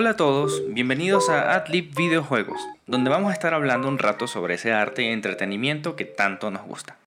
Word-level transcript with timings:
Hola 0.00 0.10
a 0.10 0.16
todos, 0.16 0.62
bienvenidos 0.68 1.28
a 1.28 1.56
Adlib 1.56 1.92
Videojuegos, 1.96 2.60
donde 2.86 3.10
vamos 3.10 3.30
a 3.30 3.32
estar 3.32 3.52
hablando 3.52 3.88
un 3.88 3.98
rato 3.98 4.28
sobre 4.28 4.54
ese 4.54 4.72
arte 4.72 5.02
y 5.02 5.06
entretenimiento 5.08 5.96
que 5.96 6.04
tanto 6.04 6.52
nos 6.52 6.62
gusta. 6.62 6.98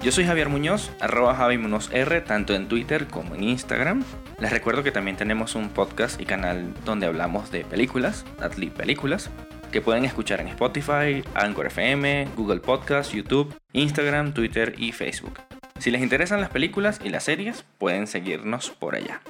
Yo 0.00 0.12
soy 0.12 0.26
Javier 0.26 0.48
Muñoz, 0.48 0.92
arroba 1.00 1.34
Javi 1.34 1.58
R, 1.90 2.20
tanto 2.20 2.54
en 2.54 2.68
Twitter 2.68 3.08
como 3.08 3.34
en 3.34 3.42
Instagram. 3.42 4.04
Les 4.38 4.52
recuerdo 4.52 4.84
que 4.84 4.92
también 4.92 5.16
tenemos 5.16 5.56
un 5.56 5.68
podcast 5.70 6.20
y 6.20 6.24
canal 6.24 6.72
donde 6.84 7.06
hablamos 7.06 7.50
de 7.50 7.64
películas, 7.64 8.24
Adlib 8.40 8.74
Películas, 8.74 9.28
que 9.72 9.80
pueden 9.80 10.04
escuchar 10.04 10.40
en 10.40 10.46
Spotify, 10.46 11.24
Anchor 11.34 11.66
FM, 11.66 12.28
Google 12.36 12.60
Podcast, 12.60 13.12
YouTube, 13.12 13.52
Instagram, 13.72 14.34
Twitter 14.34 14.76
y 14.78 14.92
Facebook. 14.92 15.40
Si 15.80 15.90
les 15.90 16.00
interesan 16.00 16.40
las 16.40 16.50
películas 16.50 17.00
y 17.02 17.08
las 17.08 17.24
series, 17.24 17.64
pueden 17.78 18.06
seguirnos 18.06 18.70
por 18.70 18.94
allá. 18.94 19.20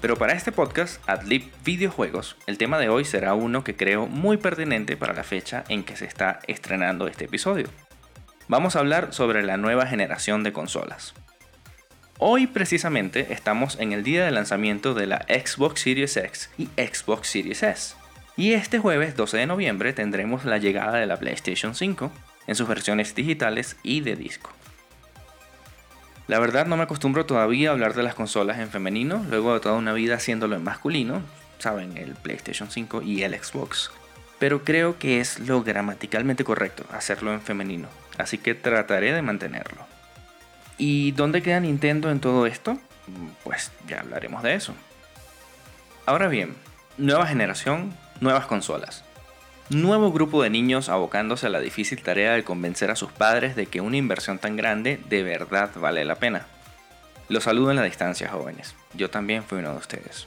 Pero 0.00 0.16
para 0.16 0.32
este 0.32 0.50
podcast, 0.50 1.02
Adlib 1.06 1.50
Videojuegos, 1.62 2.36
el 2.46 2.56
tema 2.56 2.78
de 2.78 2.88
hoy 2.88 3.04
será 3.04 3.34
uno 3.34 3.64
que 3.64 3.76
creo 3.76 4.06
muy 4.06 4.38
pertinente 4.38 4.96
para 4.96 5.12
la 5.12 5.24
fecha 5.24 5.64
en 5.68 5.84
que 5.84 5.96
se 5.96 6.06
está 6.06 6.40
estrenando 6.46 7.06
este 7.06 7.26
episodio. 7.26 7.68
Vamos 8.48 8.76
a 8.76 8.78
hablar 8.78 9.12
sobre 9.12 9.42
la 9.42 9.58
nueva 9.58 9.86
generación 9.86 10.42
de 10.42 10.54
consolas. 10.54 11.12
Hoy 12.18 12.46
precisamente 12.46 13.32
estamos 13.32 13.78
en 13.78 13.92
el 13.92 14.02
día 14.02 14.24
de 14.24 14.30
lanzamiento 14.30 14.94
de 14.94 15.06
la 15.06 15.26
Xbox 15.28 15.82
Series 15.82 16.16
X 16.16 16.50
y 16.56 16.66
Xbox 16.76 17.28
Series 17.28 17.62
S. 17.62 17.94
Y 18.36 18.54
este 18.54 18.78
jueves 18.78 19.16
12 19.16 19.36
de 19.36 19.46
noviembre 19.46 19.92
tendremos 19.92 20.46
la 20.46 20.56
llegada 20.56 20.98
de 20.98 21.06
la 21.06 21.18
PlayStation 21.18 21.74
5 21.74 22.10
en 22.46 22.54
sus 22.54 22.66
versiones 22.66 23.14
digitales 23.14 23.76
y 23.82 24.00
de 24.00 24.16
disco. 24.16 24.50
La 26.30 26.38
verdad 26.38 26.66
no 26.66 26.76
me 26.76 26.84
acostumbro 26.84 27.26
todavía 27.26 27.70
a 27.70 27.72
hablar 27.72 27.94
de 27.94 28.04
las 28.04 28.14
consolas 28.14 28.60
en 28.60 28.68
femenino, 28.68 29.26
luego 29.28 29.52
de 29.52 29.58
toda 29.58 29.74
una 29.74 29.92
vida 29.92 30.14
haciéndolo 30.14 30.54
en 30.54 30.62
masculino, 30.62 31.22
saben, 31.58 31.96
el 31.96 32.14
PlayStation 32.14 32.70
5 32.70 33.02
y 33.02 33.24
el 33.24 33.34
Xbox. 33.34 33.90
Pero 34.38 34.62
creo 34.62 34.96
que 34.96 35.18
es 35.18 35.40
lo 35.40 35.64
gramaticalmente 35.64 36.44
correcto 36.44 36.84
hacerlo 36.92 37.32
en 37.32 37.40
femenino, 37.40 37.88
así 38.16 38.38
que 38.38 38.54
trataré 38.54 39.12
de 39.12 39.22
mantenerlo. 39.22 39.84
¿Y 40.78 41.10
dónde 41.10 41.42
queda 41.42 41.58
Nintendo 41.58 42.12
en 42.12 42.20
todo 42.20 42.46
esto? 42.46 42.78
Pues 43.42 43.72
ya 43.88 43.98
hablaremos 43.98 44.44
de 44.44 44.54
eso. 44.54 44.72
Ahora 46.06 46.28
bien, 46.28 46.54
nueva 46.96 47.26
generación, 47.26 47.92
nuevas 48.20 48.46
consolas 48.46 49.02
nuevo 49.70 50.10
grupo 50.12 50.42
de 50.42 50.50
niños 50.50 50.88
abocándose 50.88 51.46
a 51.46 51.50
la 51.50 51.60
difícil 51.60 52.02
tarea 52.02 52.32
de 52.32 52.44
convencer 52.44 52.90
a 52.90 52.96
sus 52.96 53.12
padres 53.12 53.54
de 53.54 53.66
que 53.66 53.80
una 53.80 53.96
inversión 53.96 54.38
tan 54.38 54.56
grande 54.56 55.00
de 55.08 55.22
verdad 55.22 55.70
vale 55.76 56.04
la 56.04 56.16
pena. 56.16 56.46
Los 57.28 57.44
saludo 57.44 57.70
en 57.70 57.76
la 57.76 57.84
distancia, 57.84 58.28
jóvenes. 58.28 58.74
Yo 58.94 59.10
también 59.10 59.44
fui 59.44 59.60
uno 59.60 59.70
de 59.70 59.78
ustedes. 59.78 60.26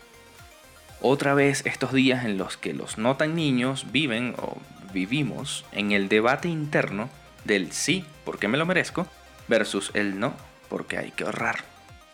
Otra 1.02 1.33
vez 1.33 1.66
estos 1.66 1.91
días 1.91 2.23
en 2.23 2.38
los 2.38 2.55
que 2.55 2.73
los 2.73 2.97
no 2.97 3.17
tan 3.17 3.35
niños 3.35 3.91
viven 3.91 4.35
o 4.38 4.58
vivimos 4.94 5.66
en 5.73 5.91
el 5.91 6.07
debate 6.07 6.47
interno 6.47 7.09
del 7.44 7.73
sí, 7.73 8.05
porque 8.23 8.47
me 8.47 8.57
lo 8.57 8.66
merezco, 8.66 9.05
versus 9.50 9.91
el 9.94 10.17
no, 10.19 10.33
porque 10.69 10.97
hay 10.97 11.11
que 11.11 11.25
ahorrar. 11.25 11.57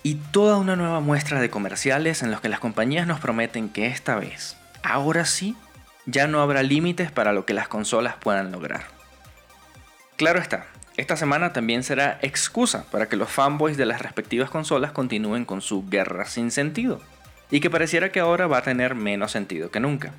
Y 0.01 0.15
toda 0.15 0.57
una 0.57 0.75
nueva 0.75 1.01
muestra 1.01 1.39
de 1.39 1.51
comerciales 1.51 2.23
en 2.23 2.31
los 2.31 2.41
que 2.41 2.49
las 2.49 2.59
compañías 2.59 3.05
nos 3.05 3.19
prometen 3.19 3.69
que 3.69 3.85
esta 3.85 4.15
vez, 4.15 4.57
ahora 4.81 5.25
sí, 5.25 5.55
ya 6.11 6.27
no 6.27 6.41
habrá 6.41 6.63
límites 6.63 7.11
para 7.11 7.33
lo 7.33 7.45
que 7.45 7.53
las 7.53 7.67
consolas 7.67 8.15
puedan 8.19 8.51
lograr. 8.51 8.85
Claro 10.17 10.39
está, 10.39 10.65
esta 10.97 11.15
semana 11.15 11.53
también 11.53 11.83
será 11.83 12.19
excusa 12.21 12.85
para 12.91 13.07
que 13.07 13.15
los 13.15 13.29
fanboys 13.29 13.77
de 13.77 13.85
las 13.85 14.01
respectivas 14.01 14.49
consolas 14.49 14.91
continúen 14.91 15.45
con 15.45 15.61
su 15.61 15.87
guerra 15.87 16.25
sin 16.25 16.51
sentido, 16.51 16.99
y 17.51 17.61
que 17.61 17.69
pareciera 17.69 18.11
que 18.11 18.19
ahora 18.19 18.47
va 18.47 18.57
a 18.57 18.63
tener 18.63 18.95
menos 18.95 19.31
sentido 19.31 19.71
que 19.71 19.79
nunca. 19.79 20.11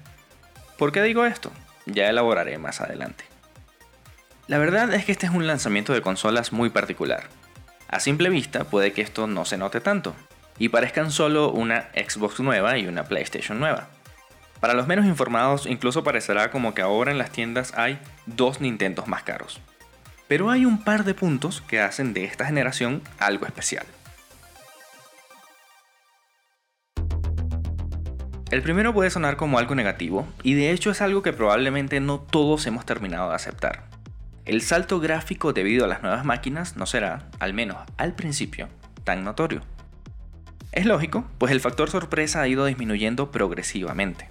¿Por 0.78 0.92
qué 0.92 1.02
digo 1.02 1.26
esto? 1.26 1.50
Ya 1.86 2.08
elaboraré 2.08 2.56
más 2.58 2.80
adelante. 2.80 3.24
La 4.46 4.58
verdad 4.58 4.92
es 4.94 5.04
que 5.04 5.12
este 5.12 5.26
es 5.26 5.32
un 5.32 5.46
lanzamiento 5.46 5.92
de 5.92 6.02
consolas 6.02 6.52
muy 6.52 6.70
particular. 6.70 7.24
A 7.88 8.00
simple 8.00 8.30
vista 8.30 8.64
puede 8.64 8.92
que 8.92 9.02
esto 9.02 9.26
no 9.26 9.44
se 9.44 9.58
note 9.58 9.80
tanto, 9.80 10.14
y 10.58 10.70
parezcan 10.70 11.10
solo 11.10 11.50
una 11.50 11.88
Xbox 11.94 12.40
nueva 12.40 12.78
y 12.78 12.86
una 12.86 13.04
PlayStation 13.04 13.60
nueva. 13.60 13.88
Para 14.60 14.74
los 14.74 14.86
menos 14.86 15.06
informados, 15.06 15.64
incluso 15.66 16.04
parecerá 16.04 16.50
como 16.50 16.74
que 16.74 16.82
ahora 16.82 17.10
en 17.10 17.18
las 17.18 17.32
tiendas 17.32 17.72
hay 17.76 17.98
dos 18.26 18.60
Nintendos 18.60 19.08
más 19.08 19.22
caros. 19.22 19.60
Pero 20.28 20.50
hay 20.50 20.66
un 20.66 20.84
par 20.84 21.04
de 21.04 21.14
puntos 21.14 21.62
que 21.62 21.80
hacen 21.80 22.12
de 22.12 22.24
esta 22.24 22.44
generación 22.44 23.02
algo 23.18 23.46
especial. 23.46 23.86
El 28.50 28.62
primero 28.62 28.92
puede 28.92 29.10
sonar 29.10 29.36
como 29.36 29.58
algo 29.58 29.74
negativo, 29.74 30.26
y 30.42 30.54
de 30.54 30.72
hecho 30.72 30.90
es 30.90 31.00
algo 31.00 31.22
que 31.22 31.32
probablemente 31.32 32.00
no 32.00 32.20
todos 32.20 32.66
hemos 32.66 32.84
terminado 32.84 33.30
de 33.30 33.36
aceptar. 33.36 33.84
El 34.44 34.60
salto 34.60 34.98
gráfico 34.98 35.52
debido 35.52 35.84
a 35.84 35.88
las 35.88 36.02
nuevas 36.02 36.24
máquinas 36.24 36.76
no 36.76 36.84
será, 36.84 37.28
al 37.38 37.54
menos 37.54 37.76
al 37.96 38.14
principio, 38.14 38.68
tan 39.04 39.24
notorio. 39.24 39.62
Es 40.72 40.84
lógico, 40.84 41.24
pues 41.38 41.52
el 41.52 41.60
factor 41.60 41.90
sorpresa 41.90 42.42
ha 42.42 42.48
ido 42.48 42.64
disminuyendo 42.66 43.30
progresivamente. 43.30 44.28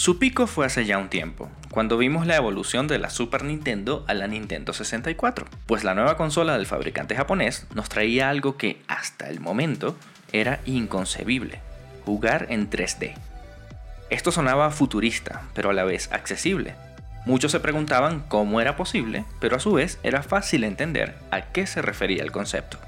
Su 0.00 0.18
pico 0.18 0.46
fue 0.46 0.64
hace 0.64 0.86
ya 0.86 0.96
un 0.96 1.10
tiempo, 1.10 1.50
cuando 1.70 1.98
vimos 1.98 2.26
la 2.26 2.34
evolución 2.34 2.88
de 2.88 2.98
la 2.98 3.10
Super 3.10 3.44
Nintendo 3.44 4.02
a 4.08 4.14
la 4.14 4.28
Nintendo 4.28 4.72
64, 4.72 5.44
pues 5.66 5.84
la 5.84 5.94
nueva 5.94 6.16
consola 6.16 6.56
del 6.56 6.64
fabricante 6.64 7.14
japonés 7.14 7.66
nos 7.74 7.90
traía 7.90 8.30
algo 8.30 8.56
que 8.56 8.80
hasta 8.88 9.28
el 9.28 9.40
momento 9.40 9.94
era 10.32 10.60
inconcebible, 10.64 11.60
jugar 12.06 12.46
en 12.48 12.70
3D. 12.70 13.12
Esto 14.08 14.32
sonaba 14.32 14.70
futurista, 14.70 15.42
pero 15.52 15.68
a 15.68 15.74
la 15.74 15.84
vez 15.84 16.10
accesible. 16.12 16.76
Muchos 17.26 17.52
se 17.52 17.60
preguntaban 17.60 18.20
cómo 18.20 18.62
era 18.62 18.76
posible, 18.76 19.26
pero 19.38 19.56
a 19.56 19.60
su 19.60 19.74
vez 19.74 19.98
era 20.02 20.22
fácil 20.22 20.64
entender 20.64 21.14
a 21.30 21.42
qué 21.52 21.66
se 21.66 21.82
refería 21.82 22.22
el 22.22 22.32
concepto. 22.32 22.78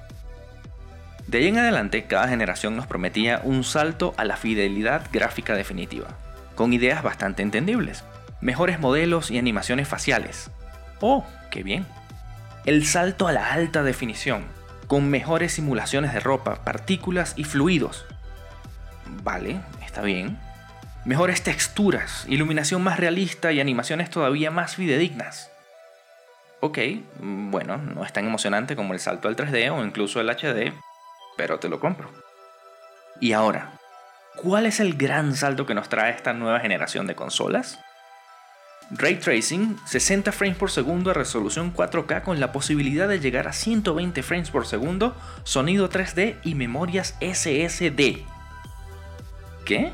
De 1.26 1.36
ahí 1.36 1.48
en 1.48 1.58
adelante, 1.58 2.04
cada 2.04 2.28
generación 2.28 2.74
nos 2.74 2.86
prometía 2.86 3.42
un 3.44 3.64
salto 3.64 4.14
a 4.16 4.24
la 4.24 4.38
fidelidad 4.38 5.10
gráfica 5.12 5.54
definitiva, 5.54 6.08
con 6.54 6.72
ideas 6.72 7.02
bastante 7.02 7.42
entendibles. 7.42 8.04
Mejores 8.40 8.80
modelos 8.80 9.30
y 9.30 9.38
animaciones 9.38 9.88
faciales. 9.88 10.50
¡Oh, 11.00 11.26
qué 11.50 11.62
bien! 11.62 11.86
El 12.64 12.86
salto 12.86 13.28
a 13.28 13.32
la 13.32 13.52
alta 13.52 13.82
definición, 13.82 14.44
con 14.86 15.10
mejores 15.10 15.52
simulaciones 15.52 16.12
de 16.12 16.20
ropa, 16.20 16.64
partículas 16.64 17.34
y 17.36 17.44
fluidos. 17.44 18.04
Vale, 19.22 19.60
está 19.84 20.02
bien. 20.02 20.38
Mejores 21.04 21.42
texturas, 21.42 22.24
iluminación 22.28 22.82
más 22.82 23.00
realista 23.00 23.50
y 23.50 23.60
animaciones 23.60 24.10
todavía 24.10 24.50
más 24.50 24.76
fidedignas. 24.76 25.50
Ok, 26.60 26.78
bueno, 27.18 27.76
no 27.76 28.04
es 28.04 28.12
tan 28.12 28.24
emocionante 28.24 28.76
como 28.76 28.94
el 28.94 29.00
salto 29.00 29.26
al 29.26 29.34
3D 29.34 29.72
o 29.72 29.84
incluso 29.84 30.20
el 30.20 30.30
HD, 30.30 30.72
pero 31.36 31.58
te 31.58 31.68
lo 31.68 31.80
compro. 31.80 32.08
Y 33.20 33.32
ahora, 33.32 33.80
¿Cuál 34.36 34.64
es 34.64 34.80
el 34.80 34.94
gran 34.94 35.36
salto 35.36 35.66
que 35.66 35.74
nos 35.74 35.88
trae 35.88 36.10
esta 36.10 36.32
nueva 36.32 36.60
generación 36.60 37.06
de 37.06 37.14
consolas? 37.14 37.78
Ray 38.90 39.16
Tracing, 39.16 39.78
60 39.84 40.32
frames 40.32 40.56
por 40.56 40.70
segundo 40.70 41.10
a 41.10 41.14
resolución 41.14 41.72
4K 41.74 42.22
con 42.22 42.40
la 42.40 42.50
posibilidad 42.50 43.08
de 43.08 43.20
llegar 43.20 43.46
a 43.46 43.52
120 43.52 44.22
frames 44.22 44.50
por 44.50 44.66
segundo, 44.66 45.14
sonido 45.44 45.90
3D 45.90 46.38
y 46.44 46.54
memorias 46.54 47.14
SSD. 47.20 48.24
¿Qué? 49.66 49.92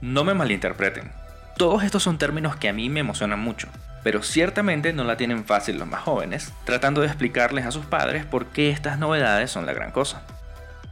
No 0.00 0.24
me 0.24 0.34
malinterpreten. 0.34 1.10
Todos 1.56 1.82
estos 1.82 2.02
son 2.02 2.18
términos 2.18 2.56
que 2.56 2.68
a 2.68 2.72
mí 2.72 2.88
me 2.88 3.00
emocionan 3.00 3.40
mucho, 3.40 3.68
pero 4.04 4.22
ciertamente 4.22 4.92
no 4.92 5.04
la 5.04 5.16
tienen 5.16 5.44
fácil 5.44 5.78
los 5.78 5.88
más 5.88 6.02
jóvenes, 6.02 6.52
tratando 6.64 7.00
de 7.00 7.08
explicarles 7.08 7.66
a 7.66 7.72
sus 7.72 7.86
padres 7.86 8.24
por 8.24 8.46
qué 8.46 8.70
estas 8.70 8.98
novedades 8.98 9.50
son 9.50 9.66
la 9.66 9.74
gran 9.74 9.90
cosa. 9.90 10.22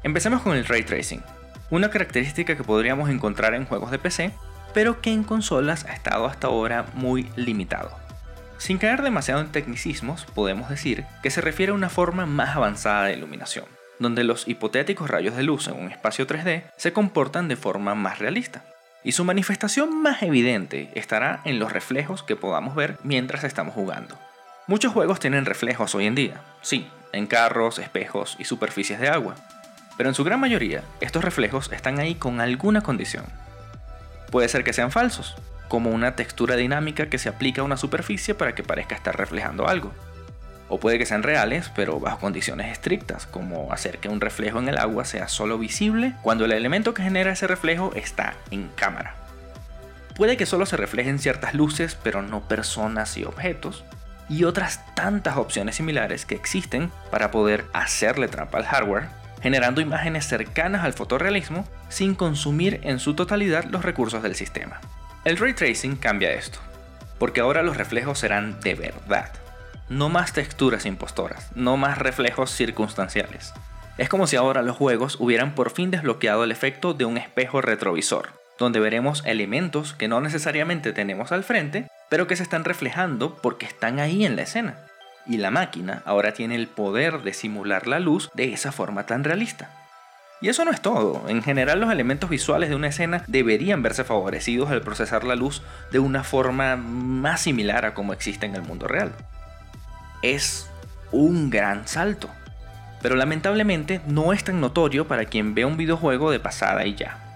Empecemos 0.02 0.42
con 0.42 0.56
el 0.56 0.66
ray 0.66 0.82
tracing 0.82 1.22
una 1.70 1.90
característica 1.90 2.56
que 2.56 2.64
podríamos 2.64 3.08
encontrar 3.10 3.54
en 3.54 3.64
juegos 3.64 3.90
de 3.90 3.98
PC, 3.98 4.32
pero 4.74 5.00
que 5.00 5.12
en 5.12 5.24
consolas 5.24 5.84
ha 5.86 5.92
estado 5.92 6.26
hasta 6.26 6.48
ahora 6.48 6.86
muy 6.94 7.30
limitado. 7.36 7.96
Sin 8.58 8.78
caer 8.78 9.02
demasiado 9.02 9.40
en 9.40 9.52
tecnicismos, 9.52 10.26
podemos 10.26 10.68
decir 10.68 11.06
que 11.22 11.30
se 11.30 11.40
refiere 11.40 11.72
a 11.72 11.74
una 11.74 11.88
forma 11.88 12.26
más 12.26 12.56
avanzada 12.56 13.04
de 13.04 13.14
iluminación, 13.14 13.64
donde 13.98 14.22
los 14.22 14.46
hipotéticos 14.46 15.08
rayos 15.08 15.34
de 15.36 15.42
luz 15.42 15.68
en 15.68 15.74
un 15.74 15.90
espacio 15.90 16.26
3D 16.26 16.64
se 16.76 16.92
comportan 16.92 17.48
de 17.48 17.56
forma 17.56 17.94
más 17.94 18.18
realista. 18.18 18.64
Y 19.02 19.12
su 19.12 19.24
manifestación 19.24 20.02
más 20.02 20.22
evidente 20.22 20.90
estará 20.94 21.40
en 21.44 21.58
los 21.58 21.72
reflejos 21.72 22.22
que 22.22 22.36
podamos 22.36 22.74
ver 22.74 22.98
mientras 23.02 23.44
estamos 23.44 23.74
jugando. 23.74 24.18
Muchos 24.66 24.92
juegos 24.92 25.20
tienen 25.20 25.46
reflejos 25.46 25.94
hoy 25.94 26.06
en 26.06 26.14
día, 26.14 26.42
sí, 26.60 26.86
en 27.12 27.26
carros, 27.26 27.78
espejos 27.78 28.36
y 28.38 28.44
superficies 28.44 29.00
de 29.00 29.08
agua, 29.08 29.36
pero 30.00 30.08
en 30.08 30.14
su 30.14 30.24
gran 30.24 30.40
mayoría, 30.40 30.82
estos 31.02 31.22
reflejos 31.22 31.70
están 31.72 31.98
ahí 31.98 32.14
con 32.14 32.40
alguna 32.40 32.80
condición. 32.80 33.26
Puede 34.30 34.48
ser 34.48 34.64
que 34.64 34.72
sean 34.72 34.90
falsos, 34.90 35.36
como 35.68 35.90
una 35.90 36.16
textura 36.16 36.56
dinámica 36.56 37.10
que 37.10 37.18
se 37.18 37.28
aplica 37.28 37.60
a 37.60 37.66
una 37.66 37.76
superficie 37.76 38.34
para 38.34 38.54
que 38.54 38.62
parezca 38.62 38.94
estar 38.94 39.14
reflejando 39.14 39.68
algo. 39.68 39.92
O 40.70 40.80
puede 40.80 40.96
que 40.96 41.04
sean 41.04 41.22
reales, 41.22 41.70
pero 41.76 42.00
bajo 42.00 42.18
condiciones 42.18 42.72
estrictas, 42.72 43.26
como 43.26 43.74
hacer 43.74 43.98
que 43.98 44.08
un 44.08 44.22
reflejo 44.22 44.58
en 44.58 44.70
el 44.70 44.78
agua 44.78 45.04
sea 45.04 45.28
solo 45.28 45.58
visible 45.58 46.14
cuando 46.22 46.46
el 46.46 46.52
elemento 46.52 46.94
que 46.94 47.02
genera 47.02 47.32
ese 47.32 47.46
reflejo 47.46 47.92
está 47.94 48.32
en 48.50 48.68
cámara. 48.68 49.16
Puede 50.16 50.38
que 50.38 50.46
solo 50.46 50.64
se 50.64 50.78
reflejen 50.78 51.18
ciertas 51.18 51.52
luces, 51.52 51.94
pero 52.02 52.22
no 52.22 52.48
personas 52.48 53.18
y 53.18 53.24
objetos. 53.24 53.84
Y 54.30 54.44
otras 54.44 54.80
tantas 54.94 55.36
opciones 55.36 55.76
similares 55.76 56.24
que 56.24 56.36
existen 56.36 56.90
para 57.10 57.30
poder 57.30 57.66
hacerle 57.74 58.28
trampa 58.28 58.56
al 58.56 58.64
hardware, 58.64 59.19
generando 59.42 59.80
imágenes 59.80 60.26
cercanas 60.26 60.84
al 60.84 60.92
fotorrealismo 60.92 61.66
sin 61.88 62.14
consumir 62.14 62.80
en 62.82 62.98
su 62.98 63.14
totalidad 63.14 63.64
los 63.64 63.84
recursos 63.84 64.22
del 64.22 64.34
sistema. 64.34 64.80
El 65.24 65.36
ray 65.36 65.54
tracing 65.54 65.96
cambia 65.96 66.32
esto, 66.32 66.58
porque 67.18 67.40
ahora 67.40 67.62
los 67.62 67.76
reflejos 67.76 68.18
serán 68.18 68.60
de 68.60 68.74
verdad 68.74 69.30
no 69.90 70.08
más 70.08 70.32
texturas 70.32 70.86
impostoras, 70.86 71.50
no 71.56 71.76
más 71.76 71.98
reflejos 71.98 72.52
circunstanciales. 72.52 73.52
Es 73.98 74.08
como 74.08 74.28
si 74.28 74.36
ahora 74.36 74.62
los 74.62 74.76
juegos 74.76 75.16
hubieran 75.18 75.54
por 75.54 75.70
fin 75.70 75.90
desbloqueado 75.90 76.44
el 76.44 76.52
efecto 76.52 76.94
de 76.94 77.04
un 77.04 77.18
espejo 77.18 77.60
retrovisor, 77.60 78.28
donde 78.56 78.78
veremos 78.78 79.22
elementos 79.26 79.92
que 79.92 80.06
no 80.06 80.20
necesariamente 80.20 80.92
tenemos 80.92 81.32
al 81.32 81.42
frente, 81.42 81.88
pero 82.08 82.28
que 82.28 82.36
se 82.36 82.44
están 82.44 82.64
reflejando 82.64 83.36
porque 83.42 83.66
están 83.66 83.98
ahí 83.98 84.24
en 84.24 84.36
la 84.36 84.42
escena. 84.42 84.78
Y 85.30 85.38
la 85.38 85.50
máquina 85.50 86.02
ahora 86.04 86.34
tiene 86.34 86.56
el 86.56 86.66
poder 86.66 87.22
de 87.22 87.32
simular 87.32 87.86
la 87.86 88.00
luz 88.00 88.28
de 88.34 88.52
esa 88.52 88.72
forma 88.72 89.06
tan 89.06 89.24
realista. 89.24 89.70
Y 90.42 90.48
eso 90.48 90.64
no 90.66 90.70
es 90.70 90.82
todo. 90.82 91.26
En 91.28 91.42
general 91.42 91.80
los 91.80 91.90
elementos 91.90 92.28
visuales 92.28 92.68
de 92.68 92.74
una 92.74 92.88
escena 92.88 93.24
deberían 93.28 93.82
verse 93.82 94.04
favorecidos 94.04 94.70
al 94.70 94.82
procesar 94.82 95.24
la 95.24 95.36
luz 95.36 95.62
de 95.92 96.00
una 96.00 96.24
forma 96.24 96.76
más 96.76 97.40
similar 97.40 97.86
a 97.86 97.94
como 97.94 98.12
existe 98.12 98.44
en 98.44 98.56
el 98.56 98.62
mundo 98.62 98.86
real 98.86 99.14
es 100.22 100.70
un 101.12 101.50
gran 101.50 101.86
salto. 101.86 102.28
Pero 103.02 103.16
lamentablemente 103.16 104.00
no 104.06 104.32
es 104.32 104.44
tan 104.44 104.60
notorio 104.60 105.08
para 105.08 105.24
quien 105.24 105.54
ve 105.54 105.64
un 105.64 105.76
videojuego 105.76 106.30
de 106.30 106.40
pasada 106.40 106.84
y 106.86 106.94
ya. 106.94 107.29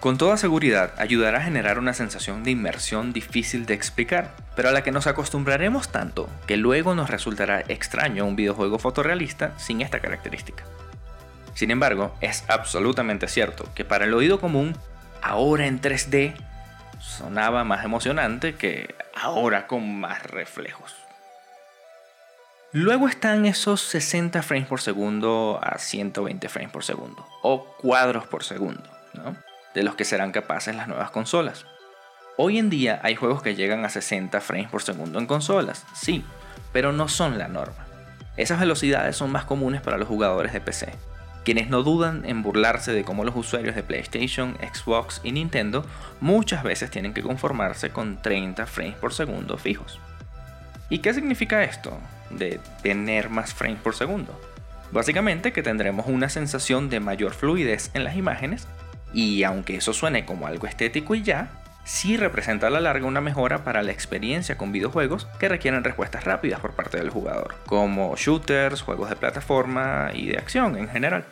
Con 0.00 0.16
toda 0.16 0.38
seguridad 0.38 0.94
ayudará 0.96 1.40
a 1.40 1.42
generar 1.42 1.78
una 1.78 1.92
sensación 1.92 2.42
de 2.42 2.52
inmersión 2.52 3.12
difícil 3.12 3.66
de 3.66 3.74
explicar, 3.74 4.34
pero 4.56 4.70
a 4.70 4.72
la 4.72 4.82
que 4.82 4.92
nos 4.92 5.06
acostumbraremos 5.06 5.90
tanto 5.90 6.26
que 6.46 6.56
luego 6.56 6.94
nos 6.94 7.10
resultará 7.10 7.60
extraño 7.68 8.24
un 8.24 8.34
videojuego 8.34 8.78
fotorrealista 8.78 9.52
sin 9.58 9.82
esta 9.82 10.00
característica. 10.00 10.64
Sin 11.52 11.70
embargo, 11.70 12.16
es 12.22 12.44
absolutamente 12.48 13.28
cierto 13.28 13.68
que 13.74 13.84
para 13.84 14.06
el 14.06 14.14
oído 14.14 14.40
común, 14.40 14.74
ahora 15.20 15.66
en 15.66 15.82
3D 15.82 16.34
sonaba 16.98 17.64
más 17.64 17.84
emocionante 17.84 18.54
que 18.54 18.94
ahora 19.14 19.66
con 19.66 20.00
más 20.00 20.22
reflejos. 20.22 20.94
Luego 22.72 23.06
están 23.06 23.44
esos 23.44 23.82
60 23.82 24.42
frames 24.42 24.66
por 24.66 24.80
segundo 24.80 25.60
a 25.62 25.76
120 25.76 26.48
frames 26.48 26.72
por 26.72 26.84
segundo, 26.84 27.26
o 27.42 27.66
cuadros 27.76 28.26
por 28.26 28.44
segundo, 28.44 28.88
de 29.74 29.82
los 29.82 29.94
que 29.94 30.04
serán 30.04 30.32
capaces 30.32 30.74
las 30.74 30.88
nuevas 30.88 31.10
consolas. 31.10 31.66
Hoy 32.36 32.58
en 32.58 32.70
día 32.70 33.00
hay 33.02 33.16
juegos 33.16 33.42
que 33.42 33.54
llegan 33.54 33.84
a 33.84 33.90
60 33.90 34.40
frames 34.40 34.70
por 34.70 34.82
segundo 34.82 35.18
en 35.18 35.26
consolas, 35.26 35.84
sí, 35.94 36.24
pero 36.72 36.92
no 36.92 37.08
son 37.08 37.38
la 37.38 37.48
norma. 37.48 37.86
Esas 38.36 38.60
velocidades 38.60 39.16
son 39.16 39.30
más 39.30 39.44
comunes 39.44 39.82
para 39.82 39.98
los 39.98 40.08
jugadores 40.08 40.52
de 40.52 40.60
PC, 40.60 40.94
quienes 41.44 41.68
no 41.68 41.82
dudan 41.82 42.24
en 42.24 42.42
burlarse 42.42 42.92
de 42.92 43.04
cómo 43.04 43.24
los 43.24 43.36
usuarios 43.36 43.74
de 43.74 43.82
PlayStation, 43.82 44.56
Xbox 44.72 45.20
y 45.24 45.32
Nintendo 45.32 45.84
muchas 46.20 46.62
veces 46.62 46.90
tienen 46.90 47.12
que 47.12 47.22
conformarse 47.22 47.90
con 47.90 48.22
30 48.22 48.66
frames 48.66 48.96
por 48.96 49.12
segundo 49.12 49.58
fijos. 49.58 50.00
¿Y 50.88 51.00
qué 51.00 51.14
significa 51.14 51.62
esto 51.62 51.98
de 52.30 52.60
tener 52.82 53.30
más 53.30 53.54
frames 53.54 53.80
por 53.80 53.94
segundo? 53.94 54.38
Básicamente 54.92 55.52
que 55.52 55.62
tendremos 55.62 56.06
una 56.06 56.28
sensación 56.28 56.90
de 56.90 57.00
mayor 57.00 57.32
fluidez 57.34 57.90
en 57.94 58.04
las 58.04 58.16
imágenes 58.16 58.66
y 59.12 59.42
aunque 59.44 59.76
eso 59.76 59.92
suene 59.92 60.24
como 60.24 60.46
algo 60.46 60.66
estético 60.66 61.14
y 61.14 61.22
ya, 61.22 61.50
sí 61.84 62.16
representa 62.16 62.68
a 62.68 62.70
la 62.70 62.80
larga 62.80 63.06
una 63.06 63.20
mejora 63.20 63.64
para 63.64 63.82
la 63.82 63.92
experiencia 63.92 64.56
con 64.56 64.72
videojuegos 64.72 65.26
que 65.38 65.48
requieren 65.48 65.84
respuestas 65.84 66.24
rápidas 66.24 66.60
por 66.60 66.72
parte 66.72 66.98
del 66.98 67.10
jugador, 67.10 67.56
como 67.66 68.14
shooters, 68.16 68.82
juegos 68.82 69.10
de 69.10 69.16
plataforma 69.16 70.10
y 70.14 70.26
de 70.26 70.38
acción 70.38 70.76
en 70.76 70.88
general. 70.88 71.24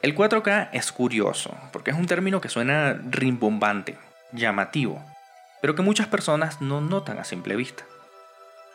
El 0.00 0.14
4K 0.14 0.68
es 0.72 0.92
curioso, 0.92 1.56
porque 1.72 1.90
es 1.90 1.96
un 1.96 2.06
término 2.06 2.40
que 2.40 2.48
suena 2.48 3.00
rimbombante, 3.10 3.98
llamativo, 4.32 5.04
pero 5.60 5.74
que 5.74 5.82
muchas 5.82 6.06
personas 6.06 6.60
no 6.60 6.80
notan 6.80 7.18
a 7.18 7.24
simple 7.24 7.56
vista. 7.56 7.84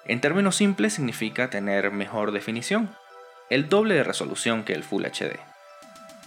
En 0.06 0.19
términos 0.19 0.57
simples 0.57 0.94
significa 0.94 1.50
tener 1.50 1.92
mejor 1.92 2.33
definición, 2.33 2.94
el 3.50 3.69
doble 3.69 3.95
de 3.95 4.04
resolución 4.04 4.63
que 4.63 4.74
el 4.74 4.83
Full 4.83 5.06
HD. 5.06 5.52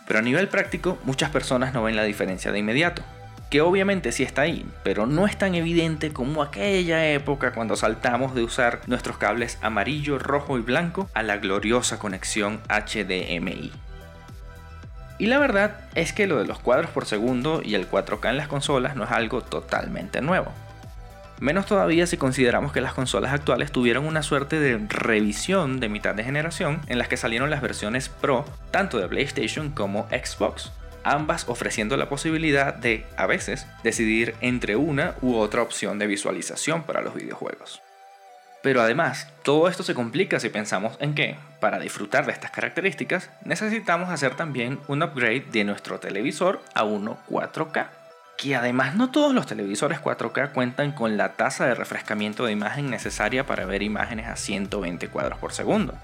Pero 0.06 0.18
a 0.18 0.22
nivel 0.22 0.48
práctico, 0.48 0.98
muchas 1.04 1.30
personas 1.30 1.74
no 1.74 1.82
ven 1.82 1.96
la 1.96 2.04
diferencia 2.04 2.52
de 2.52 2.60
inmediato, 2.60 3.02
que 3.50 3.60
obviamente 3.60 4.12
sí 4.12 4.22
está 4.22 4.42
ahí, 4.42 4.66
pero 4.82 5.06
no 5.06 5.26
es 5.26 5.36
tan 5.36 5.54
evidente 5.54 6.12
como 6.12 6.42
aquella 6.42 7.06
época 7.12 7.52
cuando 7.52 7.76
saltamos 7.76 8.34
de 8.34 8.42
usar 8.42 8.80
nuestros 8.86 9.18
cables 9.18 9.58
amarillo, 9.62 10.18
rojo 10.18 10.58
y 10.58 10.62
blanco 10.62 11.08
a 11.14 11.22
la 11.22 11.36
gloriosa 11.36 11.98
conexión 11.98 12.60
HDMI. 12.68 13.72
Y 15.18 15.26
la 15.26 15.38
verdad 15.38 15.80
es 15.94 16.12
que 16.12 16.26
lo 16.26 16.38
de 16.38 16.46
los 16.46 16.58
cuadros 16.58 16.90
por 16.90 17.06
segundo 17.06 17.62
y 17.64 17.74
el 17.74 17.88
4K 17.88 18.30
en 18.30 18.36
las 18.36 18.48
consolas 18.48 18.96
no 18.96 19.04
es 19.04 19.10
algo 19.10 19.40
totalmente 19.40 20.20
nuevo. 20.20 20.52
Menos 21.38 21.66
todavía 21.66 22.06
si 22.06 22.16
consideramos 22.16 22.72
que 22.72 22.80
las 22.80 22.94
consolas 22.94 23.32
actuales 23.32 23.70
tuvieron 23.70 24.06
una 24.06 24.22
suerte 24.22 24.58
de 24.58 24.78
revisión 24.88 25.80
de 25.80 25.90
mitad 25.90 26.14
de 26.14 26.24
generación 26.24 26.80
en 26.86 26.98
las 26.98 27.08
que 27.08 27.18
salieron 27.18 27.50
las 27.50 27.60
versiones 27.60 28.08
Pro 28.08 28.46
tanto 28.70 28.98
de 28.98 29.08
PlayStation 29.08 29.70
como 29.70 30.08
Xbox, 30.08 30.72
ambas 31.04 31.46
ofreciendo 31.48 31.98
la 31.98 32.08
posibilidad 32.08 32.72
de, 32.72 33.04
a 33.18 33.26
veces, 33.26 33.66
decidir 33.84 34.34
entre 34.40 34.76
una 34.76 35.14
u 35.20 35.36
otra 35.36 35.60
opción 35.60 35.98
de 35.98 36.06
visualización 36.06 36.84
para 36.84 37.02
los 37.02 37.14
videojuegos. 37.14 37.82
Pero 38.62 38.80
además, 38.80 39.28
todo 39.42 39.68
esto 39.68 39.82
se 39.82 39.94
complica 39.94 40.40
si 40.40 40.48
pensamos 40.48 40.96
en 41.00 41.14
que, 41.14 41.36
para 41.60 41.78
disfrutar 41.78 42.24
de 42.24 42.32
estas 42.32 42.50
características, 42.50 43.30
necesitamos 43.44 44.08
hacer 44.08 44.34
también 44.34 44.80
un 44.88 45.02
upgrade 45.02 45.44
de 45.52 45.64
nuestro 45.64 46.00
televisor 46.00 46.62
a 46.74 46.84
uno 46.84 47.18
4K 47.28 47.88
que 48.36 48.54
además 48.54 48.94
no 48.94 49.10
todos 49.10 49.34
los 49.34 49.46
televisores 49.46 50.00
4K 50.00 50.52
cuentan 50.52 50.92
con 50.92 51.16
la 51.16 51.32
tasa 51.34 51.66
de 51.66 51.74
refrescamiento 51.74 52.44
de 52.44 52.52
imagen 52.52 52.90
necesaria 52.90 53.46
para 53.46 53.64
ver 53.64 53.82
imágenes 53.82 54.26
a 54.28 54.36
120 54.36 55.08
cuadros 55.08 55.38
por 55.38 55.52
segundo. 55.52 55.94